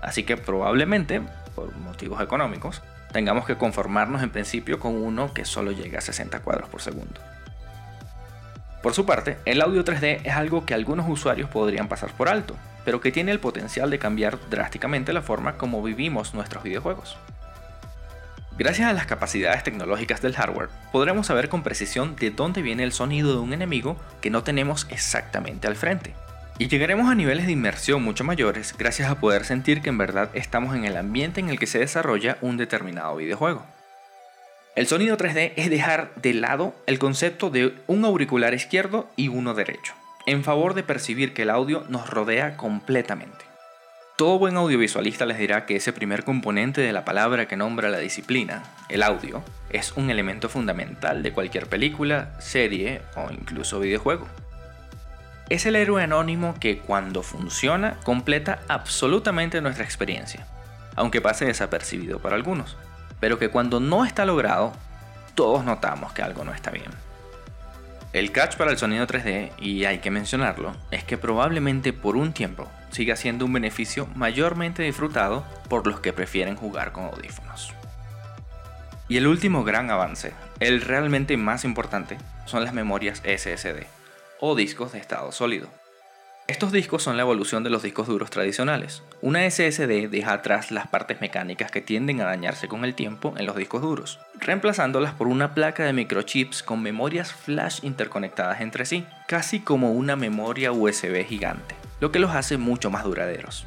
Así 0.00 0.22
que 0.22 0.36
probablemente, 0.36 1.20
por 1.54 1.74
motivos 1.76 2.20
económicos, 2.20 2.82
tengamos 3.12 3.44
que 3.44 3.56
conformarnos 3.56 4.22
en 4.22 4.30
principio 4.30 4.78
con 4.78 4.94
uno 4.94 5.34
que 5.34 5.44
solo 5.44 5.72
llegue 5.72 5.98
a 5.98 6.00
60 6.00 6.40
cuadros 6.40 6.68
por 6.68 6.80
segundo. 6.80 7.20
Por 8.82 8.94
su 8.94 9.04
parte, 9.04 9.38
el 9.44 9.60
audio 9.60 9.84
3D 9.84 10.20
es 10.24 10.32
algo 10.32 10.64
que 10.64 10.74
algunos 10.74 11.06
usuarios 11.08 11.50
podrían 11.50 11.88
pasar 11.88 12.12
por 12.12 12.28
alto, 12.28 12.56
pero 12.84 13.00
que 13.00 13.12
tiene 13.12 13.30
el 13.30 13.40
potencial 13.40 13.90
de 13.90 13.98
cambiar 13.98 14.38
drásticamente 14.48 15.12
la 15.12 15.20
forma 15.20 15.58
como 15.58 15.82
vivimos 15.82 16.32
nuestros 16.32 16.62
videojuegos. 16.62 17.18
Gracias 18.60 18.90
a 18.90 18.92
las 18.92 19.06
capacidades 19.06 19.64
tecnológicas 19.64 20.20
del 20.20 20.36
hardware, 20.36 20.68
podremos 20.92 21.28
saber 21.28 21.48
con 21.48 21.62
precisión 21.62 22.14
de 22.16 22.30
dónde 22.30 22.60
viene 22.60 22.84
el 22.84 22.92
sonido 22.92 23.32
de 23.32 23.38
un 23.38 23.54
enemigo 23.54 23.96
que 24.20 24.28
no 24.28 24.42
tenemos 24.42 24.86
exactamente 24.90 25.66
al 25.66 25.76
frente. 25.76 26.12
Y 26.58 26.68
llegaremos 26.68 27.10
a 27.10 27.14
niveles 27.14 27.46
de 27.46 27.52
inmersión 27.52 28.02
mucho 28.02 28.22
mayores 28.22 28.74
gracias 28.76 29.08
a 29.10 29.18
poder 29.18 29.46
sentir 29.46 29.80
que 29.80 29.88
en 29.88 29.96
verdad 29.96 30.28
estamos 30.34 30.76
en 30.76 30.84
el 30.84 30.98
ambiente 30.98 31.40
en 31.40 31.48
el 31.48 31.58
que 31.58 31.66
se 31.66 31.78
desarrolla 31.78 32.36
un 32.42 32.58
determinado 32.58 33.16
videojuego. 33.16 33.64
El 34.76 34.86
sonido 34.86 35.16
3D 35.16 35.54
es 35.56 35.70
dejar 35.70 36.12
de 36.16 36.34
lado 36.34 36.74
el 36.86 36.98
concepto 36.98 37.48
de 37.48 37.72
un 37.86 38.04
auricular 38.04 38.52
izquierdo 38.52 39.08
y 39.16 39.28
uno 39.28 39.54
derecho, 39.54 39.94
en 40.26 40.44
favor 40.44 40.74
de 40.74 40.82
percibir 40.82 41.32
que 41.32 41.42
el 41.42 41.50
audio 41.50 41.86
nos 41.88 42.10
rodea 42.10 42.58
completamente. 42.58 43.49
Todo 44.20 44.38
buen 44.38 44.58
audiovisualista 44.58 45.24
les 45.24 45.38
dirá 45.38 45.64
que 45.64 45.76
ese 45.76 45.94
primer 45.94 46.24
componente 46.24 46.82
de 46.82 46.92
la 46.92 47.06
palabra 47.06 47.48
que 47.48 47.56
nombra 47.56 47.88
la 47.88 47.96
disciplina, 47.96 48.64
el 48.90 49.02
audio, 49.02 49.42
es 49.70 49.92
un 49.92 50.10
elemento 50.10 50.50
fundamental 50.50 51.22
de 51.22 51.32
cualquier 51.32 51.70
película, 51.70 52.38
serie 52.38 53.00
o 53.16 53.32
incluso 53.32 53.80
videojuego. 53.80 54.28
Es 55.48 55.64
el 55.64 55.74
héroe 55.74 56.02
anónimo 56.02 56.54
que 56.60 56.80
cuando 56.80 57.22
funciona 57.22 57.96
completa 58.04 58.60
absolutamente 58.68 59.62
nuestra 59.62 59.86
experiencia, 59.86 60.46
aunque 60.96 61.22
pase 61.22 61.46
desapercibido 61.46 62.18
para 62.18 62.36
algunos, 62.36 62.76
pero 63.20 63.38
que 63.38 63.48
cuando 63.48 63.80
no 63.80 64.04
está 64.04 64.26
logrado, 64.26 64.74
todos 65.34 65.64
notamos 65.64 66.12
que 66.12 66.20
algo 66.20 66.44
no 66.44 66.52
está 66.52 66.70
bien. 66.70 66.90
El 68.12 68.32
catch 68.32 68.56
para 68.56 68.72
el 68.72 68.78
sonido 68.78 69.06
3D, 69.06 69.52
y 69.58 69.84
hay 69.84 69.98
que 69.98 70.10
mencionarlo, 70.10 70.74
es 70.90 71.04
que 71.04 71.16
probablemente 71.16 71.92
por 71.92 72.16
un 72.16 72.32
tiempo 72.32 72.68
siga 72.90 73.14
siendo 73.14 73.44
un 73.44 73.52
beneficio 73.52 74.08
mayormente 74.16 74.82
disfrutado 74.82 75.46
por 75.68 75.86
los 75.86 76.00
que 76.00 76.12
prefieren 76.12 76.56
jugar 76.56 76.90
con 76.90 77.04
audífonos. 77.04 77.72
Y 79.08 79.16
el 79.16 79.28
último 79.28 79.62
gran 79.62 79.92
avance, 79.92 80.32
el 80.58 80.80
realmente 80.80 81.36
más 81.36 81.64
importante, 81.64 82.18
son 82.46 82.64
las 82.64 82.74
memorias 82.74 83.22
SSD, 83.24 83.86
o 84.40 84.56
discos 84.56 84.90
de 84.90 84.98
estado 84.98 85.30
sólido. 85.30 85.68
Estos 86.50 86.72
discos 86.72 87.04
son 87.04 87.16
la 87.16 87.22
evolución 87.22 87.62
de 87.62 87.70
los 87.70 87.84
discos 87.84 88.08
duros 88.08 88.28
tradicionales. 88.28 89.04
Una 89.22 89.48
SSD 89.48 90.08
deja 90.10 90.32
atrás 90.32 90.72
las 90.72 90.88
partes 90.88 91.20
mecánicas 91.20 91.70
que 91.70 91.80
tienden 91.80 92.20
a 92.20 92.24
dañarse 92.24 92.66
con 92.66 92.84
el 92.84 92.96
tiempo 92.96 93.34
en 93.36 93.46
los 93.46 93.54
discos 93.54 93.82
duros, 93.82 94.18
reemplazándolas 94.40 95.14
por 95.14 95.28
una 95.28 95.54
placa 95.54 95.84
de 95.84 95.92
microchips 95.92 96.64
con 96.64 96.82
memorias 96.82 97.32
flash 97.32 97.78
interconectadas 97.84 98.62
entre 98.62 98.84
sí, 98.84 99.06
casi 99.28 99.60
como 99.60 99.92
una 99.92 100.16
memoria 100.16 100.72
USB 100.72 101.24
gigante, 101.24 101.76
lo 102.00 102.10
que 102.10 102.18
los 102.18 102.32
hace 102.32 102.56
mucho 102.56 102.90
más 102.90 103.04
duraderos. 103.04 103.64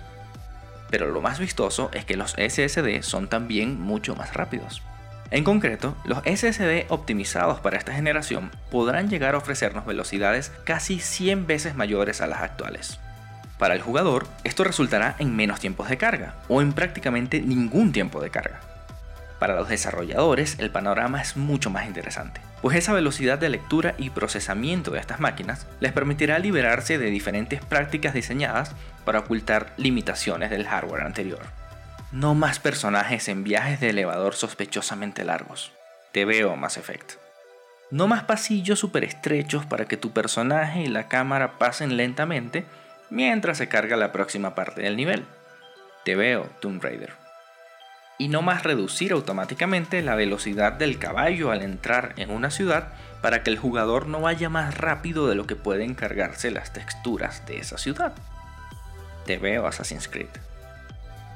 Pero 0.89 1.09
lo 1.09 1.21
más 1.21 1.39
vistoso 1.39 1.89
es 1.93 2.03
que 2.03 2.17
los 2.17 2.31
SSD 2.31 3.01
son 3.01 3.29
también 3.29 3.79
mucho 3.79 4.13
más 4.13 4.33
rápidos. 4.33 4.81
En 5.33 5.43
concreto, 5.43 5.97
los 6.05 6.19
SSD 6.19 6.85
optimizados 6.89 7.59
para 7.59 7.75
esta 7.75 7.91
generación 7.91 8.51
podrán 8.69 9.09
llegar 9.09 9.33
a 9.33 9.39
ofrecernos 9.39 9.83
velocidades 9.83 10.51
casi 10.63 10.99
100 10.99 11.47
veces 11.47 11.73
mayores 11.73 12.21
a 12.21 12.27
las 12.27 12.43
actuales. 12.43 12.99
Para 13.57 13.73
el 13.73 13.81
jugador, 13.81 14.27
esto 14.43 14.63
resultará 14.63 15.15
en 15.17 15.35
menos 15.35 15.59
tiempos 15.59 15.89
de 15.89 15.97
carga, 15.97 16.35
o 16.49 16.61
en 16.61 16.71
prácticamente 16.71 17.41
ningún 17.41 17.91
tiempo 17.91 18.21
de 18.21 18.29
carga. 18.29 18.59
Para 19.39 19.55
los 19.55 19.69
desarrolladores, 19.69 20.59
el 20.59 20.69
panorama 20.69 21.19
es 21.19 21.35
mucho 21.35 21.71
más 21.71 21.87
interesante, 21.87 22.39
pues 22.61 22.77
esa 22.77 22.93
velocidad 22.93 23.39
de 23.39 23.49
lectura 23.49 23.95
y 23.97 24.11
procesamiento 24.11 24.91
de 24.91 24.99
estas 24.99 25.19
máquinas 25.19 25.65
les 25.79 25.93
permitirá 25.93 26.37
liberarse 26.37 26.99
de 26.99 27.09
diferentes 27.09 27.59
prácticas 27.65 28.13
diseñadas 28.13 28.75
para 29.03 29.21
ocultar 29.21 29.73
limitaciones 29.77 30.51
del 30.51 30.67
hardware 30.67 31.01
anterior. 31.01 31.62
No 32.13 32.35
más 32.35 32.59
personajes 32.59 33.27
en 33.27 33.43
viajes 33.43 33.79
de 33.79 33.89
elevador 33.89 34.35
sospechosamente 34.35 35.23
largos. 35.23 35.71
Te 36.11 36.25
veo, 36.25 36.55
Mass 36.55 36.77
Effect. 36.77 37.13
No 37.89 38.07
más 38.07 38.25
pasillos 38.25 38.77
super 38.77 39.03
estrechos 39.03 39.65
para 39.65 39.85
que 39.85 39.97
tu 39.97 40.11
personaje 40.11 40.81
y 40.81 40.85
la 40.85 41.07
cámara 41.07 41.57
pasen 41.57 41.97
lentamente 41.97 42.65
mientras 43.09 43.57
se 43.57 43.67
carga 43.67 43.97
la 43.97 44.11
próxima 44.11 44.53
parte 44.53 44.83
del 44.83 44.95
nivel. 44.95 45.25
Te 46.05 46.15
veo, 46.15 46.51
Tomb 46.61 46.83
Raider. 46.83 47.13
Y 48.19 48.27
no 48.27 48.43
más 48.43 48.61
reducir 48.61 49.11
automáticamente 49.11 50.03
la 50.03 50.13
velocidad 50.13 50.73
del 50.73 50.99
caballo 50.99 51.49
al 51.49 51.63
entrar 51.63 52.13
en 52.17 52.29
una 52.29 52.51
ciudad 52.51 52.89
para 53.23 53.41
que 53.41 53.49
el 53.49 53.57
jugador 53.57 54.05
no 54.05 54.21
vaya 54.21 54.49
más 54.49 54.77
rápido 54.77 55.27
de 55.27 55.33
lo 55.33 55.47
que 55.47 55.55
pueden 55.55 55.95
cargarse 55.95 56.51
las 56.51 56.73
texturas 56.73 57.47
de 57.47 57.57
esa 57.57 57.79
ciudad. 57.79 58.13
Te 59.25 59.39
veo, 59.39 59.65
Assassin's 59.65 60.07
Creed 60.07 60.29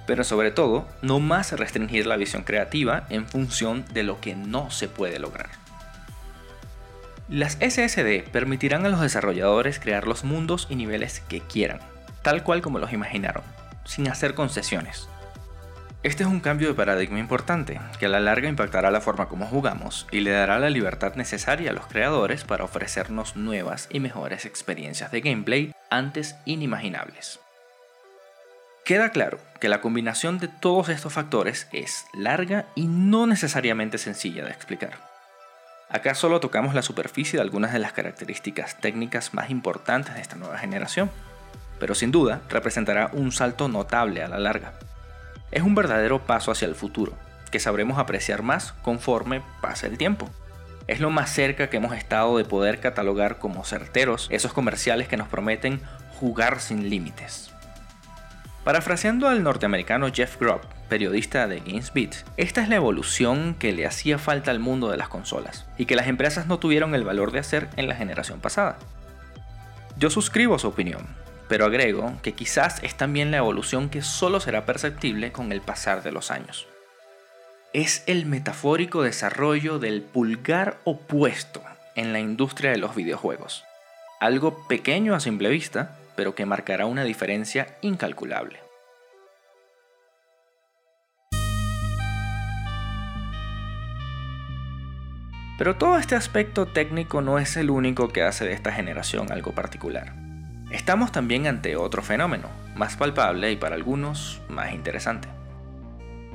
pero 0.08 0.24
sobre 0.24 0.50
todo, 0.50 0.88
no 1.04 1.20
más 1.20 1.52
restringir 1.52 2.08
la 2.08 2.16
visión 2.16 2.44
creativa 2.44 3.06
en 3.10 3.28
función 3.28 3.86
de 3.94 4.04
lo 4.04 4.20
que 4.20 4.36
no 4.36 4.72
se 4.72 4.88
puede 4.88 5.20
lograr. 5.20 5.50
Las 7.30 7.58
SSD 7.60 8.24
permitirán 8.32 8.86
a 8.86 8.90
los 8.90 9.02
desarrolladores 9.02 9.80
crear 9.80 10.08
los 10.08 10.24
mundos 10.24 10.66
y 10.70 10.76
niveles 10.76 11.20
que 11.20 11.42
quieran, 11.42 11.82
tal 12.22 12.42
cual 12.42 12.62
como 12.62 12.80
los 12.80 12.94
imaginaron, 12.94 13.44
sin 13.84 14.08
hacer 14.08 14.34
concesiones. 14.34 15.10
Este 16.04 16.24
es 16.24 16.30
un 16.30 16.40
cambio 16.40 16.70
de 16.70 16.74
paradigma 16.74 17.20
importante, 17.20 17.82
que 18.00 18.06
a 18.06 18.10
la 18.10 18.22
larga 18.22 18.48
impactará 18.48 18.92
la 18.92 19.02
forma 19.02 19.28
como 19.28 19.46
jugamos 19.46 20.08
y 20.10 20.22
le 20.22 20.32
dará 20.32 20.58
la 20.58 20.70
libertad 20.70 21.16
necesaria 21.16 21.72
a 21.72 21.74
los 21.74 21.88
creadores 21.88 22.46
para 22.46 22.64
ofrecernos 22.64 23.36
nuevas 23.36 23.90
y 23.92 24.00
mejores 24.00 24.46
experiencias 24.46 25.12
de 25.12 25.20
gameplay 25.20 25.74
antes 25.90 26.38
inimaginables. 26.46 27.42
Queda 28.88 29.10
claro 29.10 29.38
que 29.60 29.68
la 29.68 29.82
combinación 29.82 30.40
de 30.40 30.48
todos 30.48 30.88
estos 30.88 31.12
factores 31.12 31.68
es 31.74 32.06
larga 32.14 32.68
y 32.74 32.88
no 32.88 33.28
necesariamente 33.28 33.98
sencilla 33.98 34.46
de 34.46 34.52
explicar. 34.52 34.94
Acá 35.90 36.16
solo 36.16 36.40
tocamos 36.40 36.74
la 36.74 36.82
superficie 36.82 37.36
de 37.36 37.42
algunas 37.42 37.74
de 37.74 37.80
las 37.80 37.92
características 37.92 38.80
técnicas 38.80 39.34
más 39.34 39.50
importantes 39.50 40.16
de 40.16 40.22
esta 40.22 40.38
nueva 40.38 40.58
generación, 40.58 41.12
pero 41.82 41.96
sin 41.96 42.12
duda 42.12 42.40
representará 42.48 43.10
un 43.12 43.34
salto 43.34 43.68
notable 43.68 44.24
a 44.24 44.30
la 44.30 44.40
larga. 44.40 44.72
Es 45.52 45.64
un 45.64 45.76
verdadero 45.76 46.26
paso 46.26 46.52
hacia 46.52 46.70
el 46.70 46.76
futuro, 46.76 47.12
que 47.52 47.60
sabremos 47.60 48.00
apreciar 48.00 48.42
más 48.42 48.72
conforme 48.84 49.42
pase 49.60 49.88
el 49.88 49.98
tiempo. 49.98 50.30
Es 50.88 51.02
lo 51.02 51.10
más 51.10 51.30
cerca 51.30 51.70
que 51.70 51.76
hemos 51.76 51.94
estado 51.94 52.38
de 52.38 52.46
poder 52.46 52.80
catalogar 52.80 53.38
como 53.38 53.66
certeros 53.66 54.30
esos 54.32 54.54
comerciales 54.54 55.10
que 55.10 55.18
nos 55.18 55.28
prometen 55.28 55.82
jugar 56.22 56.62
sin 56.62 56.90
límites. 56.90 57.52
Parafraseando 58.68 59.30
al 59.30 59.44
norteamericano 59.44 60.12
Jeff 60.12 60.38
Grubb, 60.38 60.60
periodista 60.90 61.48
de 61.48 61.62
GamesBeat, 61.62 62.16
esta 62.36 62.62
es 62.62 62.68
la 62.68 62.76
evolución 62.76 63.56
que 63.58 63.72
le 63.72 63.86
hacía 63.86 64.18
falta 64.18 64.52
al 64.52 64.60
mundo 64.60 64.92
de 64.92 64.98
las 64.98 65.08
consolas 65.08 65.66
y 65.78 65.86
que 65.86 65.96
las 65.96 66.08
empresas 66.08 66.48
no 66.48 66.60
tuvieron 66.60 66.94
el 66.94 67.06
valor 67.06 67.32
de 67.32 67.40
hacer 67.40 67.70
en 67.78 67.88
la 67.88 67.96
generación 67.96 68.42
pasada. 68.42 68.78
Yo 69.98 70.10
suscribo 70.10 70.60
su 70.60 70.68
opinión, 70.68 71.08
pero 71.48 71.64
agrego 71.64 72.12
que 72.22 72.34
quizás 72.34 72.84
es 72.84 72.96
también 72.96 73.32
la 73.32 73.38
evolución 73.38 73.88
que 73.88 74.02
solo 74.02 74.42
será 74.42 74.66
perceptible 74.66 75.32
con 75.32 75.54
el 75.54 75.62
pasar 75.62 76.04
de 76.04 76.12
los 76.12 76.30
años. 76.30 76.68
Es 77.72 78.04
el 78.06 78.26
metafórico 78.26 79.02
desarrollo 79.02 79.80
del 79.80 80.02
pulgar 80.02 80.78
opuesto 80.84 81.64
en 81.96 82.12
la 82.12 82.20
industria 82.20 82.72
de 82.72 82.80
los 82.80 82.96
videojuegos. 82.96 83.64
Algo 84.20 84.68
pequeño 84.68 85.16
a 85.16 85.22
simple 85.22 85.48
vista, 85.48 85.96
pero 86.18 86.36
que 86.36 86.46
marcará 86.46 86.88
una 86.88 87.06
diferencia 87.06 87.78
incalculable. 87.82 88.60
Pero 95.58 95.76
todo 95.76 95.98
este 95.98 96.16
aspecto 96.16 96.68
técnico 96.68 97.22
no 97.22 97.40
es 97.40 97.56
el 97.56 97.70
único 97.70 98.10
que 98.10 98.24
hace 98.24 98.46
de 98.46 98.54
esta 98.54 98.72
generación 98.72 99.32
algo 99.32 99.54
particular. 99.54 100.14
Estamos 100.72 101.12
también 101.12 101.48
ante 101.48 101.76
otro 101.78 102.04
fenómeno, 102.04 102.50
más 102.76 102.98
palpable 102.98 103.52
y 103.52 103.56
para 103.56 103.76
algunos 103.76 104.42
más 104.50 104.74
interesante. 104.74 105.37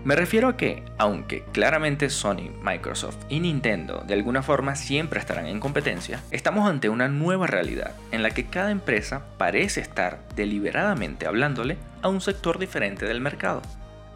Me 0.05 0.17
refiero 0.17 0.49
a 0.49 0.57
que, 0.57 0.83
aunque 0.99 1.45
claramente 1.53 2.11
Sony, 2.11 2.51
Microsoft 2.61 3.19
y 3.29 3.39
Nintendo 3.39 4.03
de 4.05 4.15
alguna 4.15 4.43
forma 4.43 4.75
siempre 4.75 5.21
estarán 5.21 5.47
en 5.47 5.61
competencia, 5.61 6.21
estamos 6.33 6.69
ante 6.69 6.89
una 6.89 7.07
nueva 7.07 7.47
realidad 7.47 7.93
en 8.11 8.25
la 8.25 8.31
que 8.31 8.47
cada 8.47 8.73
empresa 8.73 9.23
parece 9.39 9.81
estar 9.81 10.19
deliberadamente 10.35 11.27
hablándole 11.27 11.77
a 12.03 12.09
un 12.09 12.21
sector 12.21 12.59
diferente 12.59 13.07
del 13.07 13.21
mercado. 13.21 13.63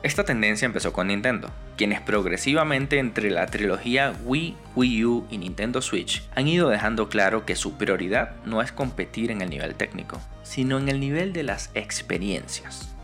Esta 0.02 0.24
tendencia 0.24 0.66
empezó 0.66 0.92
con 0.92 1.06
Nintendo, 1.06 1.50
quienes 1.76 2.00
progresivamente 2.00 2.98
entre 2.98 3.30
la 3.30 3.46
trilogía 3.46 4.12
Wii, 4.24 4.56
Wii 4.74 5.04
U 5.04 5.26
y 5.30 5.38
Nintendo 5.38 5.80
Switch 5.82 6.28
han 6.34 6.48
ido 6.48 6.68
dejando 6.68 7.08
claro 7.08 7.46
que 7.46 7.54
su 7.54 7.78
prioridad 7.78 8.34
no 8.44 8.60
es 8.60 8.72
competir 8.72 9.30
en 9.30 9.40
el 9.40 9.50
nivel 9.50 9.76
técnico, 9.76 10.20
sino 10.42 10.78
en 10.78 10.88
el 10.88 10.98
nivel 10.98 11.32
de 11.32 11.44
las 11.44 11.70
experiencias. 11.74 12.95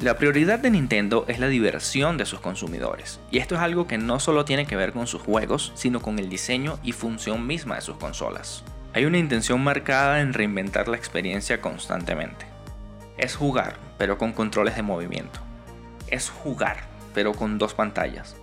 La 0.00 0.16
prioridad 0.16 0.58
de 0.58 0.70
Nintendo 0.70 1.24
es 1.28 1.38
la 1.38 1.46
diversión 1.46 2.16
de 2.16 2.26
sus 2.26 2.40
consumidores, 2.40 3.20
y 3.30 3.38
esto 3.38 3.54
es 3.54 3.60
algo 3.60 3.86
que 3.86 3.98
no 3.98 4.18
solo 4.18 4.44
tiene 4.44 4.66
que 4.66 4.74
ver 4.74 4.92
con 4.92 5.06
sus 5.06 5.22
juegos, 5.22 5.70
sino 5.76 6.00
con 6.00 6.18
el 6.18 6.28
diseño 6.28 6.78
y 6.82 6.92
función 6.92 7.46
misma 7.46 7.76
de 7.76 7.82
sus 7.82 7.96
consolas. 7.98 8.64
Hay 8.94 9.04
una 9.04 9.18
intención 9.18 9.62
marcada 9.62 10.20
en 10.20 10.32
reinventar 10.32 10.88
la 10.88 10.96
experiencia 10.96 11.60
constantemente. 11.60 12.46
Es 13.16 13.36
jugar, 13.36 13.76
pero 13.96 14.18
con 14.18 14.32
controles 14.32 14.74
de 14.74 14.82
movimiento. 14.82 15.38
Es 16.08 16.30
jugar, 16.30 16.78
pero 17.14 17.32
con 17.32 17.58
dos 17.58 17.74
pantallas. 17.74 18.34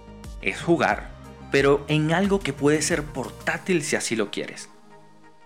Es 0.41 0.61
jugar, 0.61 1.09
pero 1.51 1.83
en 1.87 2.13
algo 2.13 2.39
que 2.39 2.53
puede 2.53 2.81
ser 2.81 3.03
portátil 3.03 3.83
si 3.83 3.97
así 3.97 4.15
lo 4.15 4.31
quieres. 4.31 4.69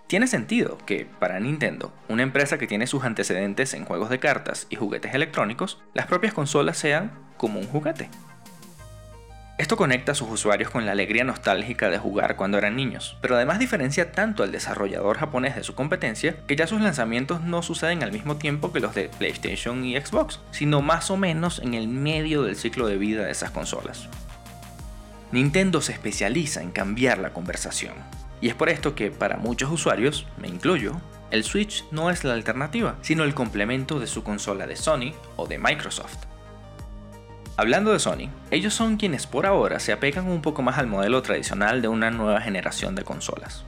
Tiene 0.06 0.26
sentido 0.26 0.76
que, 0.84 1.06
para 1.18 1.40
Nintendo, 1.40 1.90
una 2.08 2.22
empresa 2.22 2.58
que 2.58 2.66
tiene 2.66 2.86
sus 2.86 3.04
antecedentes 3.04 3.72
en 3.72 3.86
juegos 3.86 4.10
de 4.10 4.18
cartas 4.18 4.66
y 4.68 4.76
juguetes 4.76 5.14
electrónicos, 5.14 5.80
las 5.94 6.06
propias 6.06 6.34
consolas 6.34 6.76
sean 6.76 7.12
como 7.38 7.58
un 7.58 7.66
juguete. 7.66 8.10
Esto 9.56 9.76
conecta 9.76 10.12
a 10.12 10.14
sus 10.14 10.28
usuarios 10.28 10.68
con 10.68 10.84
la 10.84 10.92
alegría 10.92 11.24
nostálgica 11.24 11.88
de 11.88 11.98
jugar 11.98 12.36
cuando 12.36 12.58
eran 12.58 12.76
niños, 12.76 13.16
pero 13.22 13.36
además 13.36 13.60
diferencia 13.60 14.12
tanto 14.12 14.42
al 14.42 14.52
desarrollador 14.52 15.16
japonés 15.16 15.54
de 15.54 15.62
su 15.62 15.74
competencia 15.74 16.36
que 16.46 16.56
ya 16.56 16.66
sus 16.66 16.82
lanzamientos 16.82 17.40
no 17.40 17.62
suceden 17.62 18.02
al 18.02 18.12
mismo 18.12 18.36
tiempo 18.36 18.72
que 18.72 18.80
los 18.80 18.94
de 18.94 19.08
PlayStation 19.08 19.84
y 19.84 19.96
Xbox, 19.98 20.40
sino 20.50 20.82
más 20.82 21.10
o 21.10 21.16
menos 21.16 21.60
en 21.60 21.72
el 21.72 21.88
medio 21.88 22.42
del 22.42 22.56
ciclo 22.56 22.88
de 22.88 22.98
vida 22.98 23.24
de 23.24 23.30
esas 23.30 23.52
consolas. 23.52 24.08
Nintendo 25.30 25.80
se 25.80 25.92
especializa 25.92 26.60
en 26.60 26.72
cambiar 26.72 27.18
la 27.18 27.32
conversación, 27.32 27.94
y 28.44 28.48
es 28.48 28.54
por 28.54 28.68
esto 28.68 28.94
que 28.94 29.10
para 29.10 29.38
muchos 29.38 29.70
usuarios, 29.70 30.26
me 30.36 30.48
incluyo, 30.48 31.00
el 31.30 31.44
Switch 31.44 31.82
no 31.90 32.10
es 32.10 32.24
la 32.24 32.34
alternativa, 32.34 32.96
sino 33.00 33.24
el 33.24 33.32
complemento 33.32 33.98
de 33.98 34.06
su 34.06 34.22
consola 34.22 34.66
de 34.66 34.76
Sony 34.76 35.14
o 35.36 35.46
de 35.46 35.56
Microsoft. 35.56 36.26
Hablando 37.56 37.94
de 37.94 38.00
Sony, 38.00 38.28
ellos 38.50 38.74
son 38.74 38.98
quienes 38.98 39.26
por 39.26 39.46
ahora 39.46 39.80
se 39.80 39.92
apegan 39.92 40.28
un 40.28 40.42
poco 40.42 40.60
más 40.60 40.76
al 40.76 40.88
modelo 40.88 41.22
tradicional 41.22 41.80
de 41.80 41.88
una 41.88 42.10
nueva 42.10 42.42
generación 42.42 42.94
de 42.94 43.02
consolas. 43.02 43.64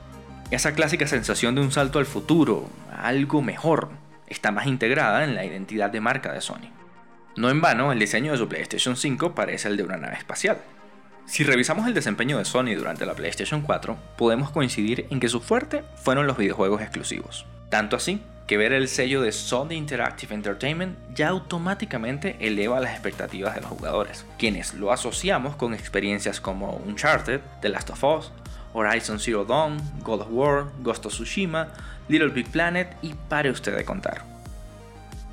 Esa 0.51 0.75
clásica 0.75 1.07
sensación 1.07 1.55
de 1.55 1.61
un 1.61 1.71
salto 1.71 1.97
al 1.97 2.05
futuro, 2.05 2.69
algo 2.95 3.41
mejor, 3.41 3.89
está 4.27 4.51
más 4.51 4.67
integrada 4.67 5.23
en 5.23 5.33
la 5.33 5.43
identidad 5.43 5.89
de 5.89 6.01
marca 6.01 6.31
de 6.33 6.41
Sony. 6.41 6.69
No 7.35 7.49
en 7.49 7.61
vano, 7.61 7.91
el 7.91 7.97
diseño 7.97 8.31
de 8.31 8.37
su 8.37 8.47
PlayStation 8.47 8.95
5 8.95 9.33
parece 9.33 9.69
el 9.69 9.77
de 9.77 9.81
una 9.81 9.97
nave 9.97 10.17
espacial. 10.17 10.59
Si 11.27 11.43
revisamos 11.43 11.85
el 11.85 11.93
desempeño 11.93 12.37
de 12.37 12.45
Sony 12.45 12.73
durante 12.77 13.05
la 13.05 13.13
PlayStation 13.13 13.61
4, 13.61 13.97
podemos 14.15 14.49
coincidir 14.49 15.07
en 15.09 15.19
que 15.19 15.27
su 15.27 15.41
fuerte 15.41 15.83
fueron 16.01 16.25
los 16.25 16.37
videojuegos 16.37 16.81
exclusivos. 16.81 17.45
Tanto 17.69 17.97
así 17.97 18.21
que 18.47 18.55
ver 18.55 18.71
el 18.71 18.87
sello 18.87 19.21
de 19.21 19.33
Sony 19.33 19.73
Interactive 19.73 20.33
Entertainment 20.33 20.97
ya 21.13 21.27
automáticamente 21.27 22.37
eleva 22.39 22.79
las 22.79 22.93
expectativas 22.93 23.55
de 23.55 23.61
los 23.61 23.69
jugadores, 23.69 24.25
quienes 24.39 24.73
lo 24.73 24.93
asociamos 24.93 25.57
con 25.57 25.73
experiencias 25.73 26.39
como 26.39 26.81
Uncharted, 26.87 27.41
The 27.61 27.69
Last 27.69 27.89
of 27.89 28.03
Us, 28.05 28.31
Horizon 28.71 29.19
Zero 29.19 29.43
Dawn, 29.43 29.81
God 30.03 30.21
of 30.21 30.29
War, 30.31 30.67
Ghost 30.81 31.05
of 31.05 31.13
Tsushima, 31.13 31.67
Little 32.07 32.29
Big 32.29 32.47
Planet 32.47 32.95
y 33.01 33.13
pare 33.27 33.51
usted 33.51 33.75
de 33.75 33.83
contar. 33.83 34.23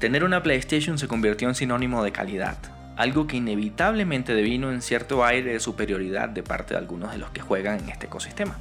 Tener 0.01 0.25
una 0.25 0.43
PlayStation 0.43 0.99
se 0.99 1.07
convirtió 1.07 1.49
en 1.49 1.55
sinónimo 1.55 2.03
de 2.03 2.11
calidad, 2.11 2.59
algo 2.97 3.27
que 3.27 3.37
inevitablemente 3.37 4.35
devino 4.35 4.71
en 4.71 4.83
cierto 4.83 5.25
aire 5.25 5.53
de 5.53 5.61
superioridad 5.61 6.29
de 6.29 6.43
parte 6.43 6.75
de 6.75 6.79
algunos 6.79 7.13
de 7.13 7.19
los 7.19 7.31
que 7.31 7.41
juegan 7.41 7.81
en 7.81 7.89
este 7.89 8.07
ecosistema, 8.07 8.57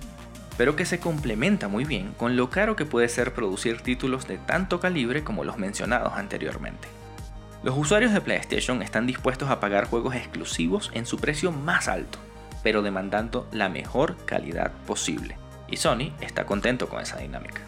pero 0.58 0.76
que 0.76 0.86
se 0.86 1.00
complementa 1.00 1.68
muy 1.68 1.86
bien 1.86 2.14
con 2.18 2.36
lo 2.36 2.50
caro 2.50 2.76
que 2.76 2.86
puede 2.86 3.10
ser 3.10 3.34
producir 3.34 3.82
títulos 3.82 4.28
de 4.28 4.38
tanto 4.38 4.80
calibre 4.80 5.24
como 5.24 5.44
los 5.44 5.58
mencionados 5.58 6.14
anteriormente. 6.14 6.88
Los 7.64 7.78
usuarios 7.78 8.12
de 8.12 8.22
PlayStation 8.22 8.82
están 8.82 9.08
dispuestos 9.08 9.50
a 9.50 9.60
pagar 9.60 9.86
juegos 9.86 10.16
exclusivos 10.16 10.92
en 10.94 11.06
su 11.06 11.18
precio 11.18 11.52
más 11.52 11.88
alto, 11.88 12.18
pero 12.62 12.82
demandando 12.82 13.48
la 13.52 13.70
mejor 13.70 14.18
calidad 14.26 14.72
posible, 14.86 15.38
y 15.70 15.78
Sony 15.78 16.12
está 16.20 16.46
contento 16.46 16.90
con 16.90 17.02
esa 17.02 17.18
dinámica. 17.18 17.62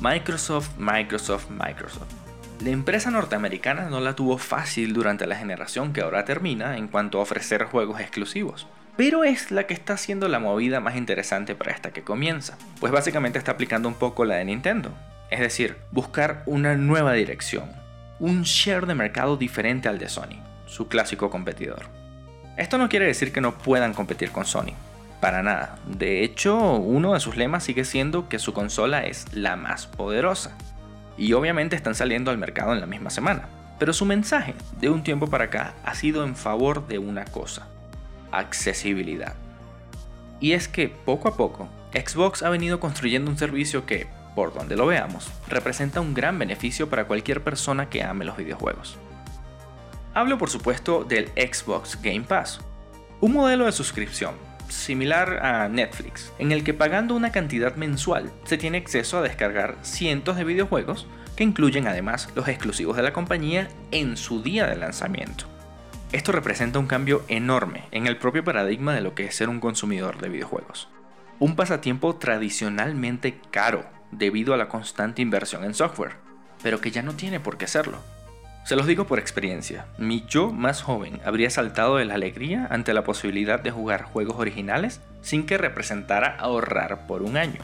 Microsoft, 0.00 0.70
Microsoft, 0.78 1.50
Microsoft 1.50 2.27
la 2.60 2.70
empresa 2.70 3.10
norteamericana 3.10 3.88
no 3.88 4.00
la 4.00 4.14
tuvo 4.14 4.36
fácil 4.36 4.92
durante 4.92 5.26
la 5.26 5.36
generación 5.36 5.92
que 5.92 6.00
ahora 6.00 6.24
termina 6.24 6.76
en 6.76 6.88
cuanto 6.88 7.18
a 7.18 7.22
ofrecer 7.22 7.64
juegos 7.64 8.00
exclusivos, 8.00 8.66
pero 8.96 9.22
es 9.22 9.52
la 9.52 9.66
que 9.66 9.74
está 9.74 9.92
haciendo 9.92 10.26
la 10.28 10.40
movida 10.40 10.80
más 10.80 10.96
interesante 10.96 11.54
para 11.54 11.70
esta 11.70 11.92
que 11.92 12.02
comienza, 12.02 12.58
pues 12.80 12.92
básicamente 12.92 13.38
está 13.38 13.52
aplicando 13.52 13.88
un 13.88 13.94
poco 13.94 14.24
la 14.24 14.36
de 14.36 14.44
Nintendo, 14.44 14.92
es 15.30 15.38
decir, 15.38 15.76
buscar 15.92 16.42
una 16.46 16.74
nueva 16.74 17.12
dirección, 17.12 17.70
un 18.18 18.42
share 18.42 18.86
de 18.86 18.96
mercado 18.96 19.36
diferente 19.36 19.88
al 19.88 19.98
de 19.98 20.08
Sony, 20.08 20.42
su 20.66 20.88
clásico 20.88 21.30
competidor. 21.30 21.86
Esto 22.56 22.76
no 22.76 22.88
quiere 22.88 23.06
decir 23.06 23.32
que 23.32 23.40
no 23.40 23.56
puedan 23.56 23.94
competir 23.94 24.32
con 24.32 24.44
Sony, 24.44 24.74
para 25.20 25.44
nada. 25.44 25.78
De 25.86 26.24
hecho, 26.24 26.56
uno 26.74 27.14
de 27.14 27.20
sus 27.20 27.36
lemas 27.36 27.62
sigue 27.62 27.84
siendo 27.84 28.28
que 28.28 28.40
su 28.40 28.52
consola 28.52 29.04
es 29.04 29.32
la 29.32 29.54
más 29.54 29.86
poderosa 29.86 30.56
y 31.18 31.32
obviamente 31.32 31.76
están 31.76 31.94
saliendo 31.94 32.30
al 32.30 32.38
mercado 32.38 32.72
en 32.72 32.80
la 32.80 32.86
misma 32.86 33.10
semana. 33.10 33.48
Pero 33.78 33.92
su 33.92 34.04
mensaje 34.04 34.54
de 34.80 34.88
un 34.88 35.02
tiempo 35.02 35.26
para 35.28 35.44
acá 35.44 35.74
ha 35.84 35.94
sido 35.94 36.24
en 36.24 36.36
favor 36.36 36.86
de 36.88 36.98
una 36.98 37.24
cosa, 37.24 37.68
accesibilidad. 38.32 39.34
Y 40.40 40.52
es 40.52 40.68
que 40.68 40.88
poco 40.88 41.28
a 41.28 41.36
poco, 41.36 41.68
Xbox 41.92 42.42
ha 42.42 42.50
venido 42.50 42.80
construyendo 42.80 43.30
un 43.30 43.38
servicio 43.38 43.86
que, 43.86 44.06
por 44.34 44.54
donde 44.54 44.76
lo 44.76 44.86
veamos, 44.86 45.30
representa 45.48 46.00
un 46.00 46.14
gran 46.14 46.38
beneficio 46.38 46.88
para 46.88 47.06
cualquier 47.06 47.42
persona 47.42 47.88
que 47.88 48.02
ame 48.02 48.24
los 48.24 48.36
videojuegos. 48.36 48.96
Hablo 50.14 50.38
por 50.38 50.50
supuesto 50.50 51.04
del 51.04 51.28
Xbox 51.36 52.00
Game 52.02 52.22
Pass, 52.22 52.60
un 53.20 53.32
modelo 53.32 53.66
de 53.66 53.72
suscripción 53.72 54.47
similar 54.68 55.44
a 55.44 55.68
Netflix, 55.68 56.32
en 56.38 56.52
el 56.52 56.64
que 56.64 56.74
pagando 56.74 57.14
una 57.14 57.32
cantidad 57.32 57.76
mensual 57.76 58.32
se 58.44 58.58
tiene 58.58 58.78
acceso 58.78 59.18
a 59.18 59.22
descargar 59.22 59.76
cientos 59.82 60.36
de 60.36 60.44
videojuegos 60.44 61.06
que 61.36 61.44
incluyen 61.44 61.86
además 61.86 62.28
los 62.34 62.48
exclusivos 62.48 62.96
de 62.96 63.02
la 63.02 63.12
compañía 63.12 63.68
en 63.90 64.16
su 64.16 64.42
día 64.42 64.66
de 64.66 64.76
lanzamiento. 64.76 65.44
Esto 66.10 66.32
representa 66.32 66.78
un 66.78 66.86
cambio 66.86 67.22
enorme 67.28 67.84
en 67.90 68.06
el 68.06 68.16
propio 68.16 68.42
paradigma 68.42 68.94
de 68.94 69.02
lo 69.02 69.14
que 69.14 69.26
es 69.26 69.36
ser 69.36 69.48
un 69.48 69.60
consumidor 69.60 70.20
de 70.20 70.30
videojuegos. 70.30 70.88
Un 71.38 71.54
pasatiempo 71.54 72.16
tradicionalmente 72.16 73.38
caro 73.50 73.84
debido 74.10 74.54
a 74.54 74.56
la 74.56 74.68
constante 74.68 75.22
inversión 75.22 75.64
en 75.64 75.74
software, 75.74 76.16
pero 76.62 76.80
que 76.80 76.90
ya 76.90 77.02
no 77.02 77.12
tiene 77.12 77.40
por 77.40 77.58
qué 77.58 77.66
serlo. 77.66 77.98
Se 78.68 78.76
los 78.76 78.86
digo 78.86 79.06
por 79.06 79.18
experiencia, 79.18 79.86
mi 79.96 80.26
yo 80.28 80.52
más 80.52 80.82
joven 80.82 81.22
habría 81.24 81.48
saltado 81.48 81.96
de 81.96 82.04
la 82.04 82.16
alegría 82.16 82.68
ante 82.68 82.92
la 82.92 83.02
posibilidad 83.02 83.58
de 83.58 83.70
jugar 83.70 84.02
juegos 84.02 84.36
originales 84.38 85.00
sin 85.22 85.46
que 85.46 85.56
representara 85.56 86.36
ahorrar 86.38 87.06
por 87.06 87.22
un 87.22 87.38
año. 87.38 87.62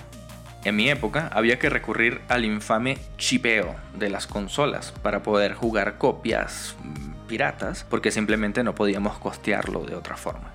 En 0.65 0.77
mi 0.77 0.89
época 0.89 1.29
había 1.35 1.59
que 1.59 1.69
recurrir 1.69 2.23
al 2.29 2.47
infame 2.47 2.97
chipeo 3.19 3.77
de 3.99 4.09
las 4.09 4.27
consolas 4.27 4.95
para 5.03 5.23
poder 5.23 5.53
jugar 5.53 5.99
copias 5.99 6.75
mm, 6.83 7.27
piratas 7.29 7.85
porque 7.91 8.11
simplemente 8.11 8.65
no 8.65 8.75
podíamos 8.75 9.19
costearlo 9.19 9.85
de 9.85 9.97
otra 9.97 10.17
forma. 10.17 10.55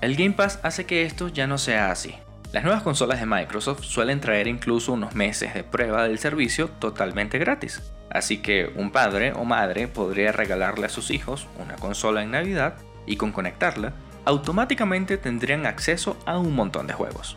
El 0.00 0.16
Game 0.16 0.32
Pass 0.32 0.58
hace 0.64 0.84
que 0.84 1.04
esto 1.04 1.28
ya 1.28 1.46
no 1.46 1.58
sea 1.58 1.92
así. 1.92 2.16
Las 2.52 2.64
nuevas 2.64 2.82
consolas 2.82 3.20
de 3.20 3.26
Microsoft 3.26 3.84
suelen 3.84 4.20
traer 4.20 4.46
incluso 4.46 4.92
unos 4.92 5.14
meses 5.14 5.52
de 5.54 5.64
prueba 5.64 6.04
del 6.04 6.18
servicio 6.18 6.68
totalmente 6.68 7.38
gratis, 7.38 7.82
Así 8.10 8.38
que 8.38 8.72
un 8.76 8.90
padre 8.92 9.32
o 9.34 9.44
madre 9.44 9.88
podría 9.88 10.32
regalarle 10.32 10.86
a 10.86 10.90
sus 10.90 11.10
hijos 11.10 11.48
una 11.58 11.76
consola 11.76 12.22
en 12.22 12.30
Navidad 12.30 12.74
y 13.04 13.16
con 13.16 13.32
conectarla, 13.32 13.92
automáticamente 14.24 15.18
tendrían 15.18 15.66
acceso 15.66 16.16
a 16.24 16.38
un 16.38 16.54
montón 16.54 16.86
de 16.86 16.94
juegos. 16.94 17.36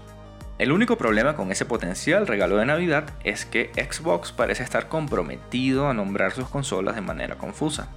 El 0.58 0.72
único 0.72 0.98
problema 0.98 1.36
con 1.36 1.52
ese 1.52 1.66
potencial 1.66 2.28
regalo 2.28 2.58
de 2.58 2.66
Navidad 2.66 3.06
es 3.24 3.46
que 3.46 3.72
Xbox 3.76 4.32
parece 4.32 4.64
estar 4.64 4.90
comprometido 4.90 5.90
a 5.90 5.94
nombrar 5.94 6.32
sus 6.32 6.50
consolas 6.50 6.96
de 6.96 7.02
manera 7.02 7.36
confusa. 7.36 7.90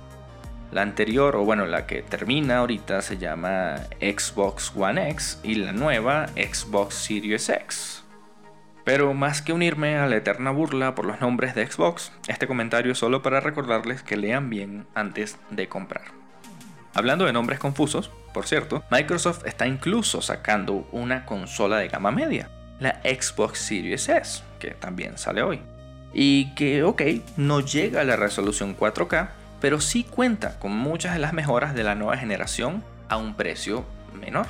La 0.72 0.80
anterior, 0.80 1.36
o 1.36 1.44
bueno, 1.44 1.66
la 1.66 1.86
que 1.86 2.00
termina 2.02 2.58
ahorita, 2.58 3.02
se 3.02 3.18
llama 3.18 3.76
Xbox 4.00 4.72
One 4.74 5.10
X 5.10 5.38
y 5.42 5.56
la 5.56 5.72
nueva 5.72 6.28
Xbox 6.28 6.94
Series 6.94 7.50
X. 7.50 8.04
Pero 8.82 9.12
más 9.12 9.42
que 9.42 9.52
unirme 9.52 9.98
a 9.98 10.06
la 10.06 10.16
eterna 10.16 10.50
burla 10.50 10.94
por 10.94 11.04
los 11.04 11.20
nombres 11.20 11.54
de 11.54 11.66
Xbox, 11.66 12.10
este 12.26 12.46
comentario 12.46 12.92
es 12.92 12.98
solo 12.98 13.20
para 13.20 13.40
recordarles 13.40 14.02
que 14.02 14.16
lean 14.16 14.48
bien 14.48 14.86
antes 14.94 15.38
de 15.50 15.68
comprar. 15.68 16.04
Hablando 16.94 17.26
de 17.26 17.34
nombres 17.34 17.58
confusos, 17.58 18.10
por 18.32 18.46
cierto, 18.46 18.82
Microsoft 18.90 19.46
está 19.46 19.66
incluso 19.66 20.22
sacando 20.22 20.88
una 20.90 21.26
consola 21.26 21.76
de 21.78 21.88
gama 21.88 22.12
media, 22.12 22.48
la 22.80 22.98
Xbox 23.02 23.58
Series 23.58 24.08
S, 24.08 24.42
que 24.58 24.70
también 24.70 25.18
sale 25.18 25.42
hoy. 25.42 25.60
Y 26.14 26.54
que, 26.54 26.82
ok, 26.82 27.02
no 27.36 27.60
llega 27.60 28.00
a 28.00 28.04
la 28.04 28.16
resolución 28.16 28.76
4K, 28.76 29.28
pero 29.62 29.80
sí 29.80 30.04
cuenta 30.04 30.58
con 30.58 30.72
muchas 30.72 31.14
de 31.14 31.20
las 31.20 31.32
mejoras 31.32 31.74
de 31.74 31.84
la 31.84 31.94
nueva 31.94 32.18
generación 32.18 32.84
a 33.08 33.16
un 33.16 33.34
precio 33.34 33.86
menor 34.12 34.46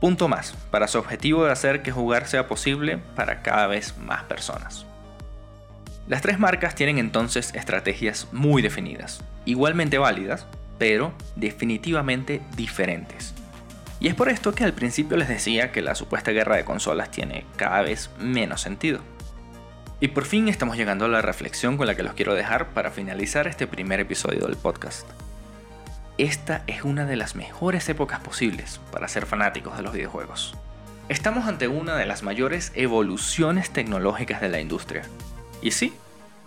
punto 0.00 0.28
más 0.28 0.54
para 0.70 0.88
su 0.88 0.98
objetivo 0.98 1.44
de 1.44 1.52
hacer 1.52 1.82
que 1.82 1.90
jugar 1.90 2.26
sea 2.28 2.46
posible 2.46 2.98
para 3.16 3.42
cada 3.42 3.66
vez 3.66 3.96
más 3.98 4.22
personas. 4.24 4.86
Las 6.06 6.22
tres 6.22 6.38
marcas 6.38 6.74
tienen 6.74 6.98
entonces 6.98 7.54
estrategias 7.54 8.28
muy 8.32 8.62
definidas, 8.62 9.22
igualmente 9.44 9.98
válidas, 9.98 10.46
pero 10.78 11.12
definitivamente 11.36 12.40
diferentes. 12.56 13.34
Y 14.00 14.06
es 14.06 14.14
por 14.14 14.28
esto 14.28 14.52
que 14.52 14.62
al 14.62 14.72
principio 14.72 15.16
les 15.16 15.28
decía 15.28 15.72
que 15.72 15.82
la 15.82 15.96
supuesta 15.96 16.30
guerra 16.30 16.56
de 16.56 16.64
consolas 16.64 17.10
tiene 17.10 17.44
cada 17.56 17.82
vez 17.82 18.10
menos 18.18 18.60
sentido. 18.60 19.00
Y 20.00 20.08
por 20.08 20.24
fin 20.24 20.48
estamos 20.48 20.76
llegando 20.76 21.06
a 21.06 21.08
la 21.08 21.22
reflexión 21.22 21.76
con 21.76 21.86
la 21.86 21.94
que 21.94 22.02
los 22.02 22.14
quiero 22.14 22.34
dejar 22.34 22.68
para 22.68 22.90
finalizar 22.90 23.46
este 23.46 23.66
primer 23.66 24.00
episodio 24.00 24.46
del 24.46 24.56
podcast 24.56 25.08
esta 26.18 26.64
es 26.66 26.82
una 26.82 27.06
de 27.06 27.14
las 27.14 27.36
mejores 27.36 27.88
épocas 27.88 28.18
posibles 28.18 28.80
para 28.90 29.06
ser 29.06 29.24
fanáticos 29.24 29.76
de 29.76 29.84
los 29.84 29.92
videojuegos. 29.92 30.52
Estamos 31.08 31.46
ante 31.46 31.68
una 31.68 31.94
de 31.94 32.06
las 32.06 32.24
mayores 32.24 32.72
evoluciones 32.74 33.70
tecnológicas 33.70 34.40
de 34.40 34.48
la 34.48 34.60
industria. 34.60 35.04
Y 35.62 35.70
sí, 35.70 35.94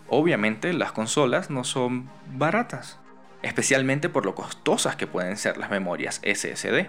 obviamente 0.10 0.74
las 0.74 0.92
consolas 0.92 1.50
no 1.50 1.64
son 1.64 2.10
baratas, 2.34 3.00
especialmente 3.44 4.10
por 4.10 4.26
lo 4.26 4.36
costosas 4.36 4.98
que 4.98 5.08
pueden 5.08 5.38
ser 5.38 5.58
las 5.58 5.72
memorias 5.72 6.20
SSD. 6.22 6.88